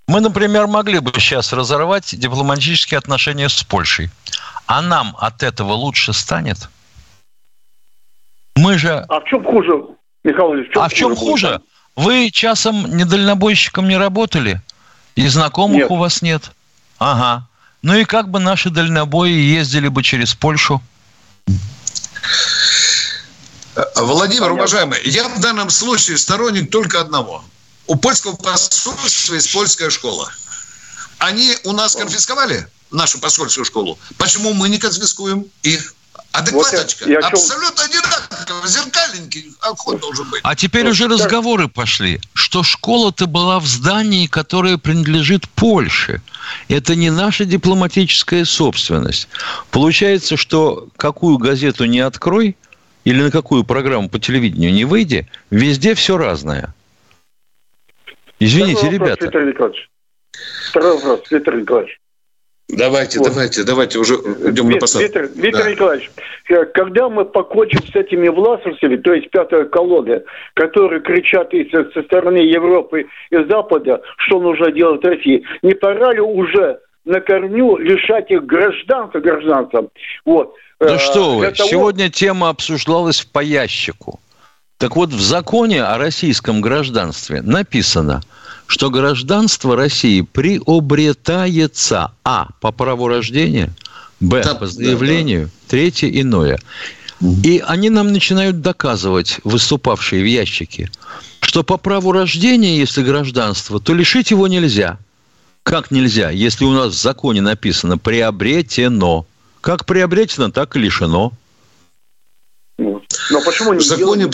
Мы, 0.06 0.20
например, 0.20 0.66
могли 0.66 0.98
бы 1.00 1.12
сейчас 1.14 1.54
разорвать 1.54 2.14
дипломатические 2.14 2.98
отношения 2.98 3.48
с 3.48 3.62
Польшей. 3.64 4.10
А 4.66 4.82
нам 4.82 5.16
от 5.18 5.42
этого 5.42 5.72
лучше 5.72 6.12
станет? 6.12 6.68
Мы 8.56 8.78
же... 8.78 9.04
А 9.08 9.20
в 9.20 9.24
чем 9.24 9.44
хуже, 9.44 9.72
Михаил 10.22 10.54
Ильич? 10.54 10.70
а 10.76 10.88
в 10.88 10.94
чем 10.94 11.10
будет? 11.10 11.18
хуже? 11.18 11.60
Вы 11.96 12.30
часом 12.30 12.96
не 12.96 13.04
дальнобойщиком 13.04 13.88
не 13.88 13.96
работали? 13.96 14.60
И 15.14 15.26
знакомых 15.28 15.82
Нет. 15.82 15.90
у 15.90 15.96
вас 15.96 16.22
нет? 16.22 16.50
Ага. 16.98 17.46
Ну 17.82 17.94
и 17.96 18.04
как 18.04 18.30
бы 18.30 18.40
наши 18.40 18.70
дальнобои 18.70 19.30
ездили 19.30 19.88
бы 19.88 20.02
через 20.02 20.34
Польшу? 20.34 20.82
Владимир, 23.96 24.52
уважаемый, 24.52 25.00
я 25.04 25.28
в 25.28 25.40
данном 25.40 25.70
случае 25.70 26.16
сторонник 26.18 26.70
только 26.70 27.00
одного. 27.00 27.44
У 27.86 27.96
польского 27.96 28.36
посольства 28.36 29.34
есть 29.34 29.52
польская 29.52 29.90
школа. 29.90 30.30
Они 31.18 31.56
у 31.64 31.72
нас 31.72 31.94
конфисковали 31.96 32.66
нашу 32.90 33.18
посольскую 33.18 33.64
школу. 33.64 33.98
Почему 34.16 34.54
мы 34.54 34.68
не 34.68 34.78
конфискуем 34.78 35.46
их? 35.62 35.94
Адекваточка. 36.32 37.04
Вот 37.04 37.08
я- 37.08 37.12
я 37.12 37.18
о 37.18 37.22
чем- 37.22 37.32
Абсолютно 37.32 37.84
одинаково. 37.84 38.66
Зеркальненький 38.66 39.52
ход 39.60 40.00
должен 40.00 40.28
быть. 40.30 40.40
А 40.42 40.54
теперь 40.56 40.88
уже 40.88 41.06
разговоры 41.08 41.68
пошли, 41.68 42.20
что 42.32 42.62
школа-то 42.62 43.26
была 43.26 43.60
в 43.60 43.66
здании, 43.66 44.26
которое 44.26 44.78
принадлежит 44.78 45.48
Польше. 45.50 46.20
Это 46.68 46.94
не 46.96 47.10
наша 47.10 47.44
дипломатическая 47.44 48.44
собственность. 48.44 49.28
Получается, 49.70 50.36
что 50.36 50.88
какую 50.96 51.38
газету 51.38 51.84
не 51.84 52.00
открой 52.00 52.56
или 53.04 53.22
на 53.22 53.30
какую 53.30 53.64
программу 53.64 54.08
по 54.08 54.18
телевидению 54.18 54.72
не 54.72 54.84
выйди, 54.84 55.28
везде 55.50 55.94
все 55.94 56.16
разное. 56.16 56.74
Извините, 58.40 58.78
Второй 58.78 58.98
вопрос, 58.98 59.08
ребята. 59.08 59.24
Виктор 59.26 59.44
Николаевич. 59.44 59.90
Второй 60.70 60.94
вопрос, 60.96 61.20
Виктор 61.30 61.56
Николаевич. 61.56 62.00
Давайте, 62.68 63.18
вот. 63.18 63.28
давайте, 63.28 63.62
давайте, 63.62 63.98
уже 63.98 64.14
идем 64.14 64.68
Вит, 64.68 64.76
на 64.76 64.80
посадку. 64.80 65.04
Виктор, 65.04 65.28
Виктор 65.36 65.64
да. 65.64 65.70
Николаевич, 65.70 66.10
э, 66.48 66.64
когда 66.64 67.08
мы 67.10 67.26
покончим 67.26 67.80
с 67.86 67.94
этими 67.94 68.28
власовцами, 68.28 68.96
то 68.96 69.12
есть 69.12 69.30
пятая 69.30 69.66
колонна, 69.66 70.22
которые 70.54 71.02
кричат 71.02 71.52
и 71.52 71.70
со, 71.70 71.84
стороны 72.02 72.38
Европы 72.38 73.06
и 73.30 73.36
Запада, 73.50 74.00
что 74.16 74.40
нужно 74.40 74.72
делать 74.72 75.04
России, 75.04 75.44
не 75.62 75.74
пора 75.74 76.14
ли 76.14 76.20
уже 76.20 76.80
на 77.04 77.20
корню 77.20 77.76
лишать 77.76 78.30
их 78.30 78.46
гражданства, 78.46 79.20
гражданства? 79.20 79.88
Вот. 80.24 80.54
Да 80.80 80.94
э, 80.94 80.98
что 80.98 81.36
вы, 81.36 81.50
того... 81.50 81.68
сегодня 81.68 82.08
тема 82.08 82.48
обсуждалась 82.48 83.20
в 83.20 83.30
по 83.30 83.40
ящику. 83.40 84.20
Так 84.78 84.96
вот, 84.96 85.10
в 85.10 85.20
законе 85.20 85.84
о 85.84 85.98
российском 85.98 86.62
гражданстве 86.62 87.42
написано– 87.42 88.22
что 88.66 88.90
гражданство 88.90 89.76
России 89.76 90.22
приобретается 90.22 92.12
а. 92.24 92.48
по 92.60 92.72
праву 92.72 93.08
рождения, 93.08 93.72
б. 94.20 94.42
Да, 94.42 94.54
по 94.54 94.66
заявлению, 94.66 95.46
да, 95.46 95.46
да. 95.46 95.70
третье 95.70 96.08
иное. 96.08 96.58
И 97.20 97.62
они 97.66 97.90
нам 97.90 98.12
начинают 98.12 98.60
доказывать, 98.60 99.40
выступавшие 99.44 100.22
в 100.22 100.26
ящике, 100.26 100.90
что 101.40 101.62
по 101.62 101.76
праву 101.76 102.12
рождения, 102.12 102.78
если 102.78 103.02
гражданство, 103.02 103.80
то 103.80 103.94
лишить 103.94 104.30
его 104.30 104.48
нельзя. 104.48 104.98
Как 105.62 105.90
нельзя, 105.90 106.30
если 106.30 106.64
у 106.64 106.72
нас 106.72 106.92
в 106.94 107.00
законе 107.00 107.40
написано 107.40 107.96
«приобретено». 107.96 109.26
Как 109.62 109.86
приобретено, 109.86 110.50
так 110.50 110.76
и 110.76 110.78
лишено. 110.78 111.32
Но 112.76 113.00
почему 113.46 113.72
не 113.72 113.78
в 113.78 113.82
законе... 113.82 114.28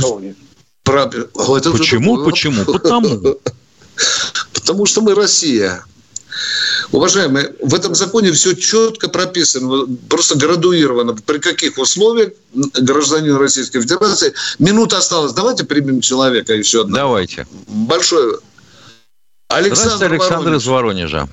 Про... 0.83 1.07
Почему? 1.07 2.24
Почему? 2.24 2.64
Потому. 2.64 3.37
Потому 4.53 4.86
что 4.86 5.01
мы 5.01 5.14
Россия. 5.14 5.84
Уважаемые, 6.93 7.55
в 7.61 7.74
этом 7.74 7.95
законе 7.95 8.32
все 8.32 8.55
четко 8.55 9.09
прописано, 9.09 9.86
просто 10.09 10.36
градуировано, 10.36 11.14
при 11.14 11.38
каких 11.38 11.78
условиях 11.78 12.32
гражданин 12.55 13.36
Российской 13.36 13.80
Федерации. 13.80 14.32
Минута 14.59 14.99
осталась. 14.99 15.32
Давайте 15.32 15.64
примем 15.64 16.01
человека 16.01 16.55
еще 16.55 16.82
одного. 16.82 17.09
Давайте. 17.09 17.47
Большое. 17.68 18.38
Александр, 19.49 20.12
Александр 20.12 20.49
Воронеж. 20.49 20.62
из 20.62 20.66
Воронежа. 20.66 21.28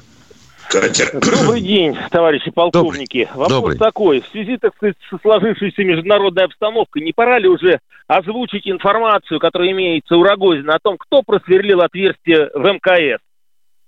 Добрый 0.72 1.62
день, 1.62 1.98
товарищи 2.12 2.52
полковники. 2.52 3.26
Добрый. 3.26 3.38
Вопрос 3.38 3.50
Добрый. 3.50 3.78
такой. 3.78 4.22
В 4.22 4.28
связи, 4.28 4.58
так 4.58 4.76
сказать, 4.76 4.96
со 5.10 5.18
сложившейся 5.20 5.84
международной 5.84 6.44
обстановкой, 6.46 7.04
не 7.04 7.14
пора 7.14 7.40
ли 7.40 7.48
уже 7.48 7.80
озвучить 8.08 8.68
информацию, 8.68 9.40
которая 9.40 9.72
имеется 9.72 10.16
у 10.18 10.24
Рогозина, 10.24 10.76
о 10.76 10.80
том, 10.80 10.98
кто 10.98 11.22
просверлил 11.24 11.82
отверстие 11.82 12.50
в 12.54 12.66
МКС? 12.66 13.22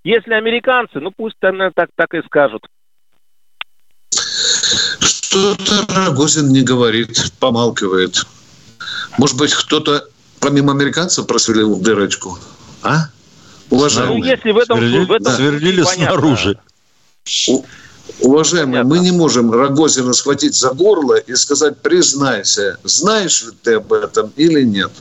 Если 0.04 0.34
американцы, 0.34 1.00
ну 1.00 1.12
пусть 1.16 1.36
наверное, 1.42 1.72
так, 1.76 1.90
так 1.96 2.14
и 2.14 2.22
скажут. 2.26 2.66
Что-то 5.00 5.86
Рогозин 5.94 6.50
не 6.50 6.64
говорит, 6.64 7.34
помалкивает. 7.40 8.26
Может 9.18 9.38
быть, 9.38 9.54
кто-то 9.54 10.06
помимо 10.40 10.72
американцев 10.72 11.28
просверлил 11.28 11.80
дырочку? 11.82 12.38
А? 12.84 13.08
Уважаемые. 13.70 14.20
Ну, 14.20 14.26
если 14.26 14.52
в 14.52 14.58
этом, 14.58 14.78
сверлили, 14.78 15.06
в 15.06 15.12
этом 15.12 15.24
да. 15.26 15.36
сверлили 15.36 15.84
снаружи. 15.84 16.58
Уважаемые, 18.22 18.84
мы 18.84 19.00
не 19.00 19.12
можем 19.12 19.52
Рогозина 19.52 20.14
схватить 20.14 20.56
за 20.56 20.70
горло 20.72 21.16
и 21.16 21.36
сказать, 21.36 21.82
признайся, 21.82 22.78
знаешь 22.84 23.44
ли 23.44 23.52
ты 23.64 23.76
об 23.76 23.94
этом 23.94 24.34
или 24.36 24.64
нет. 24.64 24.92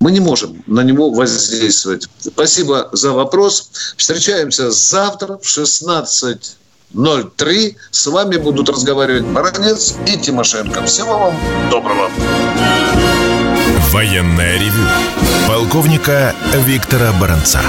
Мы 0.00 0.12
не 0.12 0.20
можем 0.20 0.62
на 0.66 0.82
него 0.82 1.10
воздействовать. 1.10 2.08
Спасибо 2.20 2.88
за 2.92 3.10
вопрос. 3.12 3.68
Встречаемся 3.96 4.70
завтра 4.70 5.38
в 5.38 5.42
16.03. 5.42 7.76
С 7.90 8.06
вами 8.06 8.36
будут 8.36 8.68
разговаривать 8.68 9.24
Баранец 9.24 9.96
и 10.06 10.16
Тимошенко. 10.16 10.84
Всего 10.84 11.18
вам 11.18 11.36
доброго. 11.68 12.08
Военная 13.90 14.56
ревю. 14.58 14.86
Полковника 15.48 16.32
Виктора 16.64 17.12
Баранца. 17.20 17.60